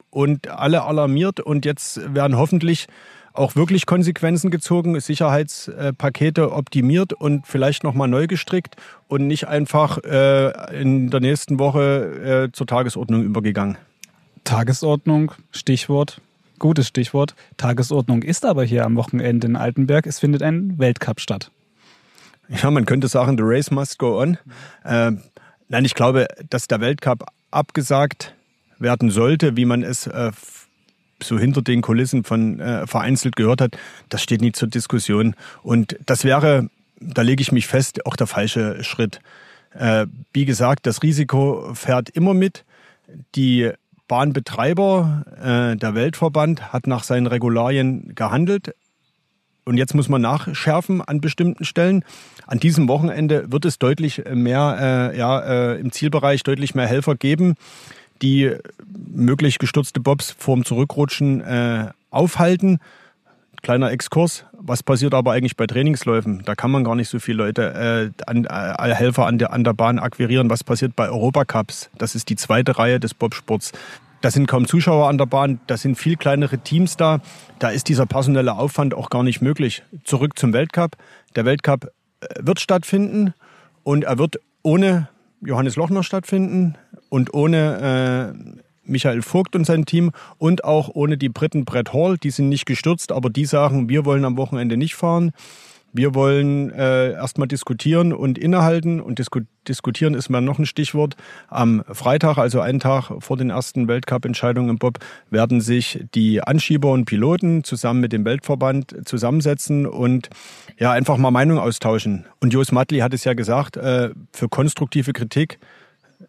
und 0.09 0.47
alle 0.47 0.83
alarmiert 0.83 1.39
und 1.39 1.65
jetzt 1.65 2.13
werden 2.13 2.37
hoffentlich 2.37 2.87
auch 3.33 3.55
wirklich 3.55 3.85
Konsequenzen 3.85 4.49
gezogen, 4.49 4.99
Sicherheitspakete 4.99 6.51
optimiert 6.53 7.13
und 7.13 7.45
vielleicht 7.45 7.83
nochmal 7.83 8.07
neu 8.07 8.27
gestrickt 8.27 8.77
und 9.07 9.27
nicht 9.27 9.47
einfach 9.47 9.97
äh, 10.03 10.79
in 10.79 11.09
der 11.09 11.19
nächsten 11.19 11.59
Woche 11.59 12.47
äh, 12.47 12.51
zur 12.51 12.67
Tagesordnung 12.67 13.23
übergegangen. 13.23 13.77
Tagesordnung, 14.45 15.33
Stichwort, 15.51 16.21
gutes 16.59 16.87
Stichwort. 16.87 17.35
Tagesordnung 17.57 18.21
ist 18.23 18.45
aber 18.45 18.63
hier 18.63 18.85
am 18.85 18.95
Wochenende 18.95 19.47
in 19.47 19.55
Altenberg. 19.55 20.05
Es 20.05 20.19
findet 20.19 20.41
ein 20.41 20.79
Weltcup 20.79 21.19
statt. 21.19 21.51
Ja, 22.47 22.69
man 22.69 22.85
könnte 22.85 23.07
sagen, 23.07 23.37
the 23.37 23.43
race 23.43 23.71
must 23.71 23.97
go 23.97 24.21
on. 24.21 24.37
Äh, 24.83 25.11
nein, 25.67 25.83
ich 25.85 25.95
glaube, 25.95 26.27
dass 26.49 26.67
der 26.67 26.79
Weltcup 26.79 27.25
abgesagt 27.55 28.35
werden 28.77 29.09
sollte, 29.09 29.55
wie 29.55 29.65
man 29.65 29.83
es 29.83 30.07
äh, 30.07 30.31
so 31.23 31.39
hinter 31.39 31.61
den 31.61 31.81
Kulissen 31.81 32.23
von 32.23 32.59
äh, 32.59 32.85
vereinzelt 32.87 33.35
gehört 33.35 33.61
hat, 33.61 33.77
das 34.09 34.21
steht 34.21 34.41
nie 34.41 34.51
zur 34.51 34.67
Diskussion. 34.67 35.35
Und 35.63 35.97
das 36.05 36.23
wäre, 36.23 36.69
da 36.99 37.21
lege 37.21 37.41
ich 37.41 37.51
mich 37.51 37.67
fest, 37.67 38.05
auch 38.05 38.15
der 38.15 38.27
falsche 38.27 38.83
Schritt. 38.83 39.19
Äh, 39.73 40.07
wie 40.33 40.45
gesagt, 40.45 40.85
das 40.85 41.03
Risiko 41.03 41.73
fährt 41.73 42.09
immer 42.09 42.33
mit. 42.33 42.65
Die 43.35 43.71
Bahnbetreiber, 44.07 45.23
äh, 45.73 45.77
der 45.77 45.95
Weltverband, 45.95 46.73
hat 46.73 46.87
nach 46.87 47.03
seinen 47.03 47.27
Regularien 47.27 48.13
gehandelt. 48.15 48.75
Und 49.65 49.77
jetzt 49.77 49.95
muss 49.95 50.09
man 50.09 50.21
nachschärfen 50.21 51.01
an 51.01 51.21
bestimmten 51.21 51.65
Stellen. 51.65 52.05
An 52.45 52.59
diesem 52.59 52.87
Wochenende 52.87 53.51
wird 53.51 53.65
es 53.65 53.79
deutlich 53.79 54.23
mehr, 54.31 55.11
äh, 55.13 55.17
ja, 55.17 55.39
äh, 55.39 55.79
im 55.79 55.91
Zielbereich 55.91 56.43
deutlich 56.43 56.75
mehr 56.75 56.85
Helfer 56.85 57.15
geben, 57.15 57.55
die 58.21 58.51
möglich 58.87 59.57
gestürzte 59.57 59.99
Bobs 59.99 60.35
vorm 60.37 60.65
Zurückrutschen 60.65 61.41
äh, 61.41 61.89
aufhalten. 62.11 62.79
Kleiner 63.63 63.89
Exkurs. 63.89 64.45
Was 64.53 64.83
passiert 64.83 65.15
aber 65.15 65.31
eigentlich 65.31 65.57
bei 65.57 65.65
Trainingsläufen? 65.65 66.43
Da 66.45 66.53
kann 66.53 66.69
man 66.69 66.83
gar 66.83 66.93
nicht 66.93 67.09
so 67.09 67.17
viele 67.17 67.39
Leute, 67.39 68.13
äh, 68.17 68.23
an, 68.27 68.45
äh, 68.45 68.93
Helfer 68.93 69.25
an 69.25 69.39
der, 69.39 69.51
an 69.51 69.63
der 69.63 69.73
Bahn 69.73 69.97
akquirieren. 69.97 70.51
Was 70.51 70.63
passiert 70.63 70.95
bei 70.95 71.09
Europacups? 71.09 71.89
Das 71.97 72.13
ist 72.13 72.29
die 72.29 72.35
zweite 72.35 72.77
Reihe 72.77 72.99
des 72.99 73.15
Bobsports. 73.15 73.71
Da 74.25 74.31
sind 74.31 74.47
kaum 74.47 74.65
Zuschauer 74.65 75.07
an 75.07 75.19
der 75.19 75.27
Bahn, 75.27 75.59
da 75.67 75.77
sind 75.77 75.99
viel 75.99 76.15
kleinere 76.15 76.57
Teams 76.57 76.97
da. 76.97 77.19
Da 77.59 77.69
ist 77.69 77.89
dieser 77.89 78.07
personelle 78.07 78.55
Aufwand 78.55 78.95
auch 78.95 79.11
gar 79.11 79.21
nicht 79.21 79.39
möglich. 79.39 79.83
Zurück 80.03 80.39
zum 80.39 80.51
Weltcup. 80.51 80.97
Der 81.35 81.45
Weltcup 81.45 81.91
äh, 82.21 82.27
wird 82.39 82.59
stattfinden 82.59 83.35
und 83.83 84.03
er 84.03 84.17
wird 84.17 84.37
ohne 84.63 85.09
Johannes 85.41 85.75
Lochner 85.75 86.01
stattfinden 86.01 86.73
und 87.09 87.35
ohne 87.35 88.33
äh, 88.33 88.63
Michael 88.83 89.21
Vogt 89.21 89.55
und 89.55 89.65
sein 89.65 89.85
Team 89.85 90.09
und 90.39 90.63
auch 90.63 90.89
ohne 90.91 91.19
die 91.19 91.29
Briten 91.29 91.63
Brett 91.63 91.93
Hall. 91.93 92.17
Die 92.17 92.31
sind 92.31 92.49
nicht 92.49 92.65
gestürzt, 92.65 93.11
aber 93.11 93.29
die 93.29 93.45
sagen, 93.45 93.89
wir 93.89 94.05
wollen 94.05 94.25
am 94.25 94.37
Wochenende 94.37 94.75
nicht 94.75 94.95
fahren. 94.95 95.33
Wir 95.95 96.13
wollen 96.13 96.71
äh, 96.71 97.13
erstmal 97.13 97.47
diskutieren 97.47 98.11
und 98.11 98.37
innehalten. 98.37 98.99
Und 98.99 99.17
disku 99.17 99.39
diskutieren 99.65 100.13
ist 100.13 100.29
mal 100.29 100.41
noch 100.41 100.59
ein 100.59 100.65
Stichwort. 100.65 101.15
Am 101.47 101.83
Freitag, 101.89 102.37
also 102.37 102.59
einen 102.59 102.81
Tag 102.81 103.11
vor 103.19 103.37
den 103.37 103.49
ersten 103.49 103.87
Weltcup-Entscheidungen 103.87 104.71
im 104.71 104.77
Bob, 104.77 104.99
werden 105.29 105.61
sich 105.61 106.03
die 106.13 106.41
Anschieber 106.43 106.91
und 106.91 107.05
Piloten 107.05 107.63
zusammen 107.63 108.01
mit 108.01 108.11
dem 108.11 108.25
Weltverband 108.25 109.07
zusammensetzen 109.07 109.87
und 109.87 110.29
ja 110.77 110.91
einfach 110.91 111.15
mal 111.15 111.31
Meinung 111.31 111.59
austauschen. 111.59 112.25
Und 112.41 112.51
Jos 112.51 112.73
Matli 112.73 112.99
hat 112.99 113.13
es 113.13 113.23
ja 113.23 113.33
gesagt, 113.33 113.77
äh, 113.77 114.09
für 114.33 114.49
konstruktive 114.49 115.13
Kritik 115.13 115.59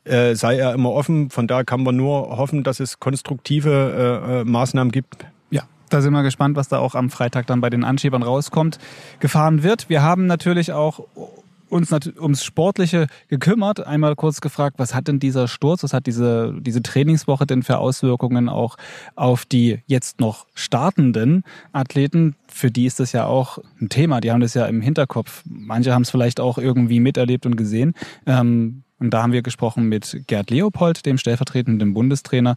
äh, 0.04 0.34
sei 0.36 0.58
er 0.58 0.74
immer 0.74 0.92
offen. 0.92 1.30
Von 1.30 1.48
daher 1.48 1.64
kann 1.64 1.82
man 1.82 1.96
nur 1.96 2.36
hoffen, 2.36 2.62
dass 2.62 2.78
es 2.78 3.00
konstruktive 3.00 4.30
äh, 4.30 4.40
äh, 4.40 4.44
Maßnahmen 4.44 4.92
gibt. 4.92 5.26
Da 5.88 6.00
sind 6.00 6.12
wir 6.12 6.22
gespannt, 6.22 6.56
was 6.56 6.68
da 6.68 6.78
auch 6.78 6.94
am 6.94 7.10
Freitag 7.10 7.46
dann 7.46 7.60
bei 7.60 7.70
den 7.70 7.84
Anschiebern 7.84 8.22
rauskommt, 8.22 8.78
gefahren 9.20 9.62
wird. 9.62 9.88
Wir 9.88 10.02
haben 10.02 10.26
natürlich 10.26 10.72
auch 10.72 11.06
uns 11.68 11.92
ums 11.92 12.44
Sportliche 12.44 13.06
gekümmert. 13.28 13.86
Einmal 13.86 14.14
kurz 14.16 14.40
gefragt, 14.40 14.78
was 14.78 14.94
hat 14.94 15.08
denn 15.08 15.18
dieser 15.18 15.48
Sturz, 15.48 15.82
was 15.82 15.92
hat 15.92 16.06
diese, 16.06 16.54
diese 16.60 16.82
Trainingswoche 16.82 17.46
denn 17.46 17.62
für 17.62 17.78
Auswirkungen 17.78 18.48
auch 18.48 18.76
auf 19.14 19.44
die 19.44 19.80
jetzt 19.86 20.20
noch 20.20 20.46
startenden 20.54 21.44
Athleten? 21.72 22.36
Für 22.48 22.70
die 22.70 22.86
ist 22.86 23.00
das 23.00 23.12
ja 23.12 23.26
auch 23.26 23.58
ein 23.80 23.88
Thema. 23.88 24.20
Die 24.20 24.30
haben 24.30 24.40
das 24.40 24.54
ja 24.54 24.66
im 24.66 24.80
Hinterkopf. 24.80 25.42
Manche 25.44 25.92
haben 25.92 26.02
es 26.02 26.10
vielleicht 26.10 26.40
auch 26.40 26.58
irgendwie 26.58 27.00
miterlebt 27.00 27.46
und 27.46 27.56
gesehen. 27.56 27.94
Ähm, 28.26 28.82
und 28.98 29.10
da 29.10 29.22
haben 29.22 29.32
wir 29.32 29.42
gesprochen 29.42 29.88
mit 29.88 30.22
Gerd 30.26 30.50
Leopold, 30.50 31.04
dem 31.04 31.18
stellvertretenden 31.18 31.92
Bundestrainer, 31.92 32.56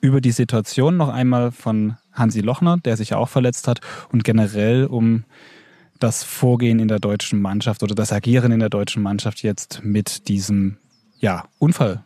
über 0.00 0.20
die 0.20 0.30
Situation 0.30 0.96
noch 0.96 1.08
einmal 1.08 1.50
von 1.50 1.96
Hansi 2.12 2.40
Lochner, 2.40 2.78
der 2.78 2.96
sich 2.96 3.10
ja 3.10 3.18
auch 3.18 3.28
verletzt 3.28 3.68
hat, 3.68 3.80
und 4.12 4.24
generell 4.24 4.86
um 4.86 5.24
das 5.98 6.24
Vorgehen 6.24 6.78
in 6.78 6.88
der 6.88 6.98
deutschen 6.98 7.40
Mannschaft 7.40 7.82
oder 7.82 7.94
das 7.94 8.12
Agieren 8.12 8.52
in 8.52 8.60
der 8.60 8.70
deutschen 8.70 9.02
Mannschaft 9.02 9.42
jetzt 9.42 9.80
mit 9.84 10.28
diesem 10.28 10.78
ja, 11.18 11.44
Unfall. 11.58 12.02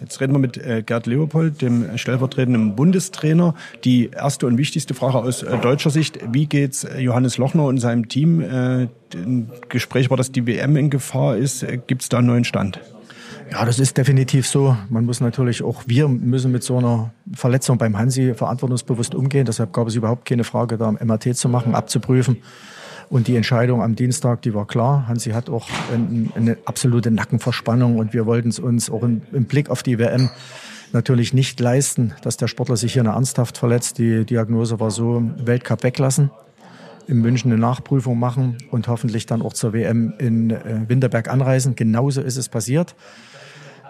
Jetzt 0.00 0.20
reden 0.20 0.32
wir 0.32 0.38
mit 0.38 0.56
äh, 0.56 0.82
Gerd 0.82 1.06
Leopold, 1.06 1.60
dem 1.60 1.98
stellvertretenden 1.98 2.76
Bundestrainer. 2.76 3.54
Die 3.84 4.10
erste 4.10 4.46
und 4.46 4.56
wichtigste 4.56 4.94
Frage 4.94 5.18
aus 5.18 5.42
äh, 5.42 5.58
deutscher 5.58 5.90
Sicht, 5.90 6.20
wie 6.32 6.46
geht's 6.46 6.84
äh, 6.84 7.00
Johannes 7.00 7.36
Lochner 7.36 7.64
und 7.64 7.78
seinem 7.78 8.08
Team? 8.08 8.40
Ein 8.40 9.50
Gespräch 9.68 10.10
war, 10.10 10.16
dass 10.16 10.30
die 10.30 10.46
WM 10.46 10.76
in 10.76 10.90
Gefahr 10.90 11.36
ist. 11.36 11.66
Gibt 11.86 12.02
es 12.02 12.08
da 12.08 12.18
einen 12.18 12.28
neuen 12.28 12.44
Stand? 12.44 12.80
Ja, 13.50 13.64
das 13.64 13.78
ist 13.78 13.96
definitiv 13.96 14.46
so. 14.46 14.76
Man 14.90 15.06
muss 15.06 15.20
natürlich 15.20 15.62
auch, 15.62 15.82
wir 15.86 16.06
müssen 16.08 16.52
mit 16.52 16.62
so 16.62 16.76
einer 16.78 17.12
Verletzung 17.32 17.78
beim 17.78 17.96
Hansi 17.96 18.34
verantwortungsbewusst 18.34 19.14
umgehen. 19.14 19.46
Deshalb 19.46 19.72
gab 19.72 19.88
es 19.88 19.94
überhaupt 19.94 20.26
keine 20.26 20.44
Frage, 20.44 20.76
da 20.76 20.88
ein 20.88 20.98
MRT 21.06 21.36
zu 21.36 21.48
machen, 21.48 21.74
abzuprüfen. 21.74 22.38
Und 23.08 23.26
die 23.26 23.36
Entscheidung 23.36 23.82
am 23.82 23.96
Dienstag, 23.96 24.42
die 24.42 24.52
war 24.52 24.66
klar. 24.66 25.08
Hansi 25.08 25.30
hat 25.30 25.48
auch 25.48 25.66
eine 26.34 26.58
absolute 26.66 27.10
Nackenverspannung 27.10 27.96
und 27.96 28.12
wir 28.12 28.26
wollten 28.26 28.50
es 28.50 28.58
uns 28.58 28.90
auch 28.90 29.02
im, 29.02 29.20
Blick 29.46 29.70
auf 29.70 29.82
die 29.82 29.98
WM 29.98 30.28
natürlich 30.92 31.32
nicht 31.32 31.58
leisten, 31.58 32.12
dass 32.22 32.36
der 32.36 32.48
Sportler 32.48 32.76
sich 32.76 32.92
hier 32.92 33.02
eine 33.02 33.12
ernsthaft 33.12 33.56
verletzt. 33.56 33.96
Die 33.98 34.26
Diagnose 34.26 34.78
war 34.78 34.90
so, 34.90 35.22
Weltcup 35.38 35.84
weglassen, 35.84 36.30
in 37.06 37.22
München 37.22 37.50
eine 37.50 37.60
Nachprüfung 37.60 38.18
machen 38.18 38.58
und 38.70 38.88
hoffentlich 38.88 39.24
dann 39.24 39.40
auch 39.40 39.54
zur 39.54 39.72
WM 39.72 40.12
in 40.18 40.50
äh, 40.50 40.82
Winterberg 40.86 41.28
anreisen. 41.28 41.76
Genauso 41.76 42.20
ist 42.20 42.36
es 42.36 42.50
passiert. 42.50 42.94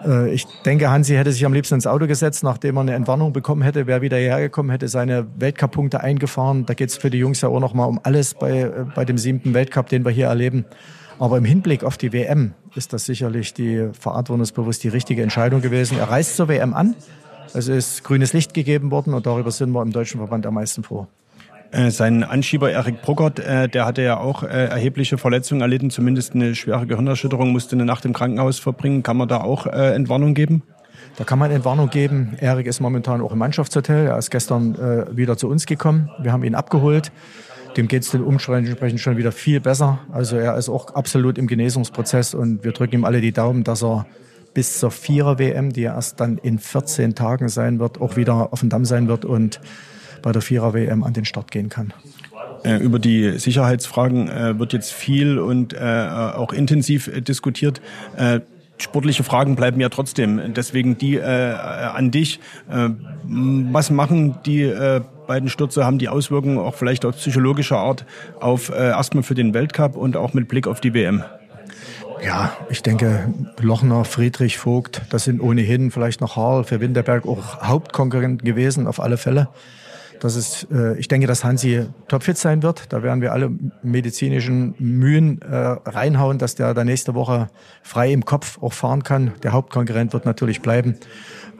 Äh, 0.05 0.31
ich 0.33 0.45
denke, 0.65 0.89
Hansi 0.89 1.13
hätte 1.13 1.31
sich 1.31 1.45
am 1.45 1.53
liebsten 1.53 1.75
ins 1.75 1.87
Auto 1.87 2.07
gesetzt, 2.07 2.43
nachdem 2.43 2.77
er 2.77 2.81
eine 2.81 2.93
Entwarnung 2.93 3.33
bekommen 3.33 3.61
hätte, 3.61 3.87
wäre 3.87 4.01
wieder 4.01 4.17
hergekommen, 4.17 4.71
hätte 4.71 4.87
seine 4.87 5.27
Weltcup-Punkte 5.37 6.01
eingefahren. 6.01 6.65
Da 6.65 6.73
geht 6.73 6.89
es 6.89 6.97
für 6.97 7.09
die 7.09 7.17
Jungs 7.17 7.41
ja 7.41 7.49
auch 7.49 7.59
noch 7.59 7.73
mal 7.73 7.85
um 7.85 7.99
alles 8.03 8.33
bei, 8.33 8.61
äh, 8.61 8.71
bei 8.95 9.05
dem 9.05 9.17
siebten 9.17 9.53
Weltcup, 9.53 9.89
den 9.89 10.05
wir 10.05 10.11
hier 10.11 10.27
erleben. 10.27 10.65
Aber 11.19 11.37
im 11.37 11.45
Hinblick 11.45 11.83
auf 11.83 11.97
die 11.97 12.13
WM 12.13 12.53
ist 12.75 12.93
das 12.93 13.05
sicherlich 13.05 13.53
die 13.53 13.89
verantwortungsbewusst 13.91 14.83
die 14.83 14.87
richtige 14.87 15.21
Entscheidung 15.21 15.61
gewesen. 15.61 15.97
Er 15.97 16.09
reist 16.09 16.37
zur 16.37 16.47
WM 16.47 16.73
an. 16.73 16.95
Es 17.53 17.67
ist 17.67 18.03
grünes 18.03 18.31
Licht 18.31 18.53
gegeben 18.53 18.91
worden 18.91 19.13
und 19.13 19.25
darüber 19.25 19.51
sind 19.51 19.71
wir 19.71 19.81
im 19.81 19.91
Deutschen 19.91 20.19
Verband 20.19 20.45
am 20.45 20.53
meisten 20.53 20.83
froh. 20.83 21.07
Äh, 21.71 21.91
sein 21.91 22.23
Anschieber 22.23 22.71
Erik 22.71 23.01
Bruckert, 23.01 23.39
äh, 23.39 23.69
der 23.69 23.85
hatte 23.85 24.01
ja 24.01 24.17
auch 24.17 24.43
äh, 24.43 24.47
erhebliche 24.47 25.17
Verletzungen 25.17 25.61
erlitten, 25.61 25.91
zumindest 25.91 26.33
eine 26.33 26.55
schwere 26.55 26.87
Gehirnerschütterung, 26.87 27.51
musste 27.51 27.75
eine 27.75 27.85
Nacht 27.85 28.05
im 28.05 28.13
Krankenhaus 28.13 28.57
verbringen. 28.57 29.03
Kann 29.03 29.17
man 29.17 29.27
da 29.27 29.41
auch 29.41 29.67
äh, 29.67 29.93
Entwarnung 29.93 30.33
geben? 30.33 30.63
Da 31.17 31.23
kann 31.25 31.37
man 31.37 31.51
Entwarnung 31.51 31.89
geben. 31.89 32.35
Erik 32.39 32.65
ist 32.65 32.79
momentan 32.79 33.21
auch 33.21 33.31
im 33.31 33.37
Mannschaftshotel. 33.37 34.07
Er 34.07 34.17
ist 34.17 34.31
gestern 34.31 34.75
äh, 34.75 35.15
wieder 35.15 35.37
zu 35.37 35.47
uns 35.47 35.65
gekommen. 35.65 36.09
Wir 36.19 36.31
haben 36.31 36.43
ihn 36.43 36.55
abgeholt. 36.55 37.11
Dem 37.77 37.87
geht 37.87 38.03
es 38.03 38.09
den 38.09 38.23
Umständen 38.23 38.65
entsprechend 38.65 38.99
schon 38.99 39.17
wieder 39.17 39.31
viel 39.31 39.59
besser. 39.59 39.99
Also 40.11 40.37
er 40.37 40.57
ist 40.57 40.69
auch 40.69 40.95
absolut 40.95 41.37
im 41.37 41.45
Genesungsprozess 41.45 42.33
und 42.33 42.63
wir 42.63 42.71
drücken 42.71 42.95
ihm 42.95 43.05
alle 43.05 43.21
die 43.21 43.31
Daumen, 43.31 43.63
dass 43.63 43.83
er 43.83 44.07
bis 44.55 44.79
zur 44.79 44.89
Vierer-WM, 44.89 45.71
die 45.71 45.81
ja 45.81 45.93
erst 45.93 46.19
dann 46.19 46.39
in 46.39 46.57
14 46.57 47.13
Tagen 47.13 47.47
sein 47.47 47.79
wird, 47.79 48.01
auch 48.01 48.15
wieder 48.15 48.51
auf 48.51 48.61
dem 48.61 48.69
Damm 48.69 48.85
sein 48.85 49.07
wird 49.07 49.23
und 49.23 49.61
bei 50.21 50.31
der 50.31 50.41
Vierer-WM 50.41 51.03
an 51.03 51.13
den 51.13 51.25
Start 51.25 51.51
gehen 51.51 51.69
kann. 51.69 51.93
Äh, 52.63 52.77
über 52.77 52.99
die 52.99 53.37
Sicherheitsfragen 53.39 54.27
äh, 54.29 54.59
wird 54.59 54.73
jetzt 54.73 54.91
viel 54.91 55.39
und 55.39 55.73
äh, 55.73 55.77
auch 55.79 56.53
intensiv 56.53 57.09
diskutiert. 57.23 57.81
Sportliche 58.81 59.23
Fragen 59.23 59.55
bleiben 59.55 59.79
ja 59.81 59.89
trotzdem. 59.89 60.53
Deswegen 60.53 60.97
die 60.97 61.17
äh, 61.17 61.23
an 61.23 62.11
dich. 62.11 62.39
Äh, 62.69 62.89
was 63.25 63.89
machen 63.89 64.37
die 64.45 64.63
äh, 64.63 65.01
beiden 65.27 65.49
Stürze? 65.49 65.85
Haben 65.85 65.99
die 65.99 66.07
Auswirkungen 66.07 66.57
auch 66.57 66.75
vielleicht 66.75 67.03
aus 67.03 67.17
psychologischer 67.17 67.77
Art 67.77 68.05
auf 68.39 68.69
äh, 68.69 68.89
erstmal 68.89 69.23
für 69.23 69.35
den 69.35 69.53
Weltcup 69.53 69.97
und 69.97 70.15
auch 70.15 70.33
mit 70.33 70.47
Blick 70.47 70.65
auf 70.65 70.79
die 70.79 70.93
WM? 70.93 71.23
Ja, 72.23 72.53
ich 72.69 72.81
denke, 72.81 73.33
Lochner, 73.61 74.05
Friedrich, 74.05 74.57
Vogt, 74.57 75.01
das 75.09 75.25
sind 75.25 75.41
ohnehin 75.41 75.91
vielleicht 75.91 76.19
noch 76.21 76.35
Harl 76.35 76.63
für 76.63 76.81
Winterberg 76.81 77.25
auch 77.25 77.61
Hauptkonkurrenten 77.61 78.45
gewesen, 78.45 78.87
auf 78.87 78.99
alle 78.99 79.17
Fälle 79.17 79.49
dass 80.19 80.35
es, 80.35 80.67
äh, 80.71 80.97
ich 80.97 81.07
denke, 81.07 81.27
dass 81.27 81.43
Hansi 81.43 81.87
topfit 82.07 82.37
sein 82.37 82.63
wird. 82.63 82.91
Da 82.91 83.03
werden 83.03 83.21
wir 83.21 83.33
alle 83.33 83.51
medizinischen 83.83 84.75
Mühen 84.79 85.41
äh, 85.41 85.55
reinhauen, 85.55 86.37
dass 86.37 86.55
der 86.55 86.73
da 86.73 86.83
nächste 86.83 87.15
Woche 87.15 87.49
frei 87.81 88.11
im 88.11 88.25
Kopf 88.25 88.61
auch 88.61 88.73
fahren 88.73 89.03
kann. 89.03 89.31
Der 89.43 89.53
Hauptkonkurrent 89.53 90.13
wird 90.13 90.25
natürlich 90.25 90.61
bleiben. 90.61 90.95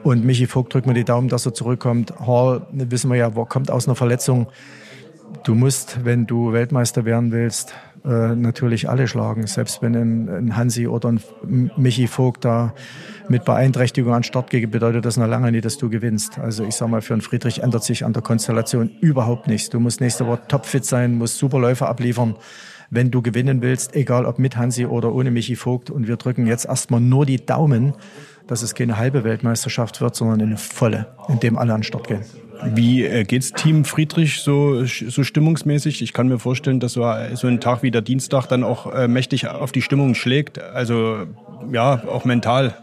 Und 0.02 0.24
Michi 0.24 0.46
Vogt 0.46 0.72
drückt 0.72 0.86
mir 0.86 0.94
die 0.94 1.04
Daumen, 1.04 1.28
dass 1.28 1.46
er 1.46 1.54
zurückkommt. 1.54 2.14
Hall, 2.20 2.66
wissen 2.72 3.10
wir 3.10 3.16
ja, 3.16 3.30
kommt 3.30 3.70
aus 3.70 3.86
einer 3.86 3.96
Verletzung. 3.96 4.48
Du 5.44 5.54
musst, 5.54 6.04
wenn 6.04 6.26
du 6.26 6.52
Weltmeister 6.52 7.04
werden 7.04 7.32
willst, 7.32 7.74
äh, 8.04 8.34
natürlich 8.34 8.88
alle 8.88 9.08
schlagen. 9.08 9.46
Selbst 9.46 9.82
wenn 9.82 9.94
ein, 9.94 10.28
ein 10.28 10.56
Hansi 10.56 10.86
oder 10.86 11.10
ein 11.10 11.70
Michi 11.76 12.06
Vogt 12.06 12.44
da 12.44 12.74
mit 13.28 13.44
Beeinträchtigung 13.44 14.14
an 14.14 14.22
Start 14.22 14.50
geht, 14.50 14.70
bedeutet 14.70 15.04
das 15.04 15.16
noch 15.16 15.26
lange 15.26 15.52
nicht, 15.52 15.64
dass 15.64 15.78
du 15.78 15.90
gewinnst. 15.90 16.38
Also 16.38 16.64
ich 16.64 16.74
sage 16.74 16.90
mal, 16.90 17.02
für 17.02 17.14
einen 17.14 17.20
Friedrich 17.20 17.62
ändert 17.62 17.84
sich 17.84 18.04
an 18.04 18.12
der 18.12 18.22
Konstellation 18.22 18.90
überhaupt 19.00 19.46
nichts. 19.46 19.70
Du 19.70 19.80
musst 19.80 20.00
nächste 20.00 20.26
Woche 20.26 20.40
topfit 20.48 20.84
sein, 20.84 21.14
musst 21.14 21.38
super 21.38 21.58
Läufe 21.58 21.86
abliefern, 21.86 22.36
wenn 22.90 23.10
du 23.10 23.22
gewinnen 23.22 23.62
willst, 23.62 23.94
egal 23.94 24.24
ob 24.26 24.38
mit 24.38 24.56
Hansi 24.56 24.86
oder 24.86 25.12
ohne 25.12 25.30
Michi 25.30 25.56
Vogt. 25.56 25.90
Und 25.90 26.08
wir 26.08 26.16
drücken 26.16 26.46
jetzt 26.46 26.66
erstmal 26.66 27.00
nur 27.00 27.26
die 27.26 27.44
Daumen, 27.44 27.94
dass 28.46 28.62
es 28.62 28.74
keine 28.74 28.96
halbe 28.96 29.24
Weltmeisterschaft 29.24 30.00
wird, 30.00 30.16
sondern 30.16 30.40
eine 30.40 30.56
volle, 30.56 31.06
in 31.28 31.38
dem 31.38 31.56
alle 31.56 31.74
an 31.74 31.82
Start 31.82 32.08
gehen. 32.08 32.24
Wie 32.64 33.04
äh, 33.04 33.24
geht's 33.24 33.52
Team 33.52 33.84
Friedrich 33.84 34.40
so, 34.40 34.84
so 34.84 35.24
stimmungsmäßig? 35.24 36.02
Ich 36.02 36.12
kann 36.12 36.28
mir 36.28 36.38
vorstellen, 36.38 36.80
dass 36.80 36.92
so, 36.92 37.10
so 37.34 37.46
ein 37.46 37.60
Tag 37.60 37.82
wie 37.82 37.90
der 37.90 38.02
Dienstag 38.02 38.46
dann 38.46 38.64
auch 38.64 38.92
äh, 38.94 39.08
mächtig 39.08 39.48
auf 39.48 39.72
die 39.72 39.82
Stimmung 39.82 40.14
schlägt. 40.14 40.58
Also 40.58 41.26
ja, 41.72 42.02
auch 42.06 42.24
mental. 42.24 42.76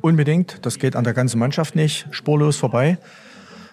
Unbedingt. 0.00 0.58
Das 0.62 0.78
geht 0.78 0.96
an 0.96 1.04
der 1.04 1.14
ganzen 1.14 1.38
Mannschaft 1.38 1.76
nicht 1.76 2.06
spurlos 2.10 2.58
vorbei. 2.58 2.98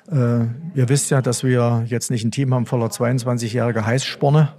Äh, 0.09 0.45
ihr 0.75 0.87
wisst 0.87 1.11
ja, 1.11 1.21
dass 1.21 1.43
wir 1.43 1.83
jetzt 1.87 2.11
nicht 2.11 2.23
ein 2.23 2.31
Team 2.31 2.53
haben 2.53 2.65
voller 2.65 2.87
22-jähriger 2.87 3.85
Heißsporne, 3.85 4.49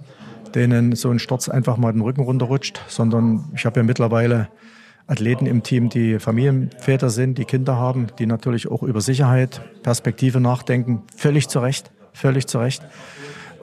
denen 0.53 0.95
so 0.95 1.09
ein 1.09 1.19
Sturz 1.19 1.49
einfach 1.49 1.77
mal 1.77 1.91
den 1.91 2.01
Rücken 2.01 2.21
runterrutscht, 2.21 2.81
sondern 2.87 3.45
ich 3.55 3.65
habe 3.65 3.79
ja 3.79 3.83
mittlerweile 3.83 4.49
Athleten 5.07 5.45
im 5.45 5.63
Team, 5.63 5.89
die 5.89 6.19
Familienväter 6.19 7.09
sind, 7.09 7.37
die 7.37 7.45
Kinder 7.45 7.75
haben, 7.75 8.07
die 8.19 8.25
natürlich 8.25 8.69
auch 8.69 8.83
über 8.83 9.01
Sicherheit, 9.01 9.61
Perspektive 9.83 10.39
nachdenken. 10.39 11.03
Völlig 11.15 11.49
zu 11.49 11.59
Recht, 11.59 11.91
völlig 12.13 12.47
zu 12.47 12.59
Recht. 12.59 12.81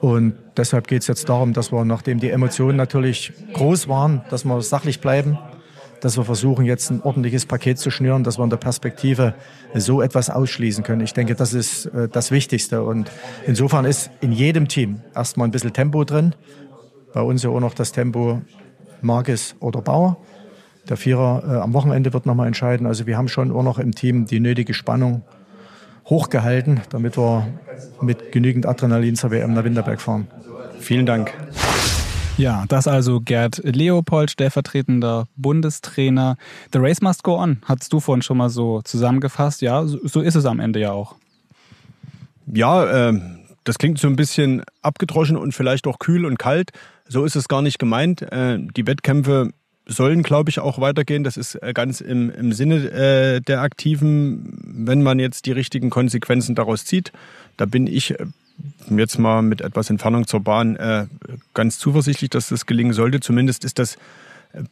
Und 0.01 0.33
deshalb 0.57 0.87
geht 0.87 1.01
es 1.01 1.07
jetzt 1.07 1.29
darum, 1.29 1.53
dass 1.53 1.71
wir, 1.71 1.85
nachdem 1.85 2.19
die 2.19 2.29
Emotionen 2.29 2.75
natürlich 2.75 3.33
groß 3.53 3.87
waren, 3.87 4.21
dass 4.29 4.45
wir 4.45 4.61
sachlich 4.61 4.99
bleiben, 4.99 5.37
dass 6.01 6.17
wir 6.17 6.25
versuchen, 6.25 6.65
jetzt 6.65 6.89
ein 6.89 7.01
ordentliches 7.01 7.45
Paket 7.45 7.77
zu 7.77 7.91
schnüren, 7.91 8.23
dass 8.23 8.39
wir 8.39 8.43
in 8.43 8.49
der 8.49 8.57
Perspektive 8.57 9.35
so 9.75 10.01
etwas 10.01 10.31
ausschließen 10.31 10.83
können. 10.83 11.01
Ich 11.01 11.13
denke, 11.13 11.35
das 11.35 11.53
ist 11.53 11.85
äh, 11.85 12.09
das 12.09 12.31
Wichtigste. 12.31 12.83
Und 12.83 13.11
insofern 13.45 13.85
ist 13.85 14.09
in 14.19 14.31
jedem 14.31 14.67
Team 14.67 15.01
erstmal 15.15 15.47
ein 15.47 15.51
bisschen 15.51 15.73
Tempo 15.73 16.03
drin. 16.03 16.33
Bei 17.13 17.21
uns 17.21 17.43
ja 17.43 17.51
auch 17.51 17.59
noch 17.59 17.75
das 17.75 17.91
Tempo 17.91 18.41
Marcus 19.01 19.55
oder 19.59 19.81
Bauer. 19.81 20.17
Der 20.89 20.97
Vierer 20.97 21.43
äh, 21.45 21.57
am 21.59 21.73
Wochenende 21.73 22.13
wird 22.13 22.25
nochmal 22.25 22.47
entscheiden. 22.47 22.87
Also 22.87 23.07
wir 23.07 23.17
haben 23.17 23.27
schon 23.27 23.51
auch 23.51 23.63
noch 23.63 23.79
im 23.79 23.93
Team 23.93 24.25
die 24.25 24.39
nötige 24.39 24.73
Spannung 24.73 25.23
hochgehalten, 26.05 26.81
damit 26.89 27.17
wir 27.17 27.47
mit 28.01 28.31
genügend 28.31 28.65
Adrenalin 28.65 29.15
zur 29.15 29.31
WM 29.31 29.53
nach 29.53 29.63
Winterberg 29.63 30.01
fahren. 30.01 30.27
Vielen 30.79 31.05
Dank. 31.05 31.31
Ja, 32.37 32.65
das 32.67 32.87
also 32.87 33.21
Gerd 33.21 33.61
Leopold, 33.63 34.31
stellvertretender 34.31 35.27
Bundestrainer. 35.35 36.37
The 36.73 36.79
race 36.79 37.01
must 37.01 37.23
go 37.23 37.37
on, 37.37 37.61
hattest 37.65 37.93
du 37.93 37.99
vorhin 37.99 38.23
schon 38.23 38.37
mal 38.37 38.49
so 38.49 38.81
zusammengefasst. 38.81 39.61
Ja, 39.61 39.85
so, 39.85 39.99
so 40.03 40.21
ist 40.21 40.35
es 40.35 40.45
am 40.45 40.59
Ende 40.59 40.79
ja 40.79 40.91
auch. 40.91 41.15
Ja, 42.47 43.09
äh, 43.09 43.19
das 43.63 43.77
klingt 43.77 43.99
so 43.99 44.07
ein 44.07 44.15
bisschen 44.15 44.63
abgedroschen 44.81 45.37
und 45.37 45.53
vielleicht 45.53 45.85
auch 45.85 45.99
kühl 45.99 46.25
und 46.25 46.39
kalt. 46.39 46.71
So 47.07 47.25
ist 47.25 47.35
es 47.35 47.47
gar 47.47 47.61
nicht 47.61 47.77
gemeint. 47.77 48.21
Äh, 48.23 48.57
die 48.59 48.87
Wettkämpfe 48.87 49.51
sollen, 49.91 50.23
glaube 50.23 50.49
ich, 50.49 50.59
auch 50.59 50.79
weitergehen. 50.79 51.23
Das 51.23 51.37
ist 51.37 51.55
äh, 51.55 51.73
ganz 51.73 52.01
im, 52.01 52.29
im 52.29 52.53
Sinne 52.53 52.91
äh, 52.91 53.41
der 53.41 53.61
Aktiven, 53.61 54.57
wenn 54.63 55.01
man 55.01 55.19
jetzt 55.19 55.45
die 55.45 55.51
richtigen 55.51 55.89
Konsequenzen 55.89 56.55
daraus 56.55 56.85
zieht. 56.85 57.11
Da 57.57 57.65
bin 57.65 57.87
ich 57.87 58.19
äh, 58.19 58.25
jetzt 58.89 59.19
mal 59.19 59.41
mit 59.41 59.61
etwas 59.61 59.89
Entfernung 59.89 60.27
zur 60.27 60.41
Bahn 60.41 60.75
äh, 60.75 61.05
ganz 61.53 61.77
zuversichtlich, 61.77 62.29
dass 62.29 62.49
das 62.49 62.65
gelingen 62.65 62.93
sollte. 62.93 63.19
Zumindest 63.19 63.65
ist 63.65 63.79
das 63.79 63.97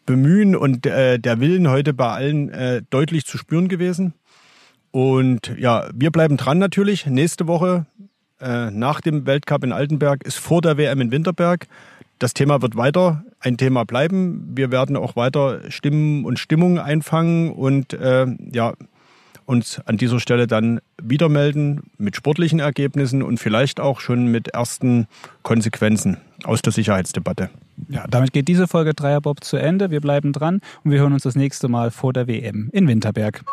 Bemühen 0.05 0.55
und 0.55 0.85
äh, 0.85 1.19
der 1.19 1.39
Willen 1.39 1.69
heute 1.69 1.93
bei 1.93 2.09
allen 2.09 2.49
äh, 2.49 2.81
deutlich 2.89 3.25
zu 3.25 3.37
spüren 3.37 3.67
gewesen. 3.67 4.13
Und 4.91 5.53
ja, 5.57 5.87
wir 5.93 6.11
bleiben 6.11 6.37
dran 6.37 6.57
natürlich. 6.57 7.05
Nächste 7.05 7.47
Woche 7.47 7.85
nach 8.41 9.01
dem 9.01 9.25
Weltcup 9.25 9.65
in 9.65 9.73
Altenberg 9.73 10.23
ist 10.23 10.37
vor 10.37 10.61
der 10.61 10.77
WM 10.77 11.01
in 11.01 11.11
Winterberg. 11.11 11.67
Das 12.19 12.33
Thema 12.33 12.61
wird 12.61 12.75
weiter 12.75 13.23
ein 13.39 13.57
Thema 13.57 13.85
bleiben. 13.85 14.51
Wir 14.53 14.71
werden 14.71 14.97
auch 14.97 15.15
weiter 15.15 15.61
Stimmen 15.71 16.25
und 16.25 16.37
Stimmungen 16.37 16.77
einfangen 16.77 17.51
und 17.51 17.93
äh, 17.93 18.27
ja, 18.51 18.73
uns 19.45 19.81
an 19.85 19.97
dieser 19.97 20.19
Stelle 20.19 20.45
dann 20.45 20.79
wieder 21.01 21.29
melden 21.29 21.89
mit 21.97 22.15
sportlichen 22.15 22.59
Ergebnissen 22.59 23.23
und 23.23 23.39
vielleicht 23.39 23.79
auch 23.79 24.01
schon 24.01 24.27
mit 24.27 24.49
ersten 24.49 25.07
Konsequenzen 25.41 26.17
aus 26.43 26.61
der 26.61 26.73
Sicherheitsdebatte. 26.73 27.49
Ja, 27.87 28.05
damit 28.07 28.33
geht 28.33 28.47
diese 28.47 28.67
Folge 28.67 28.93
Dreierbob 28.93 29.43
zu 29.43 29.57
Ende. 29.57 29.89
Wir 29.89 30.01
bleiben 30.01 30.33
dran 30.33 30.61
und 30.83 30.91
wir 30.91 30.99
hören 30.99 31.13
uns 31.13 31.23
das 31.23 31.35
nächste 31.35 31.69
Mal 31.69 31.89
vor 31.89 32.13
der 32.13 32.27
WM 32.27 32.69
in 32.73 32.87
Winterberg. 32.87 33.43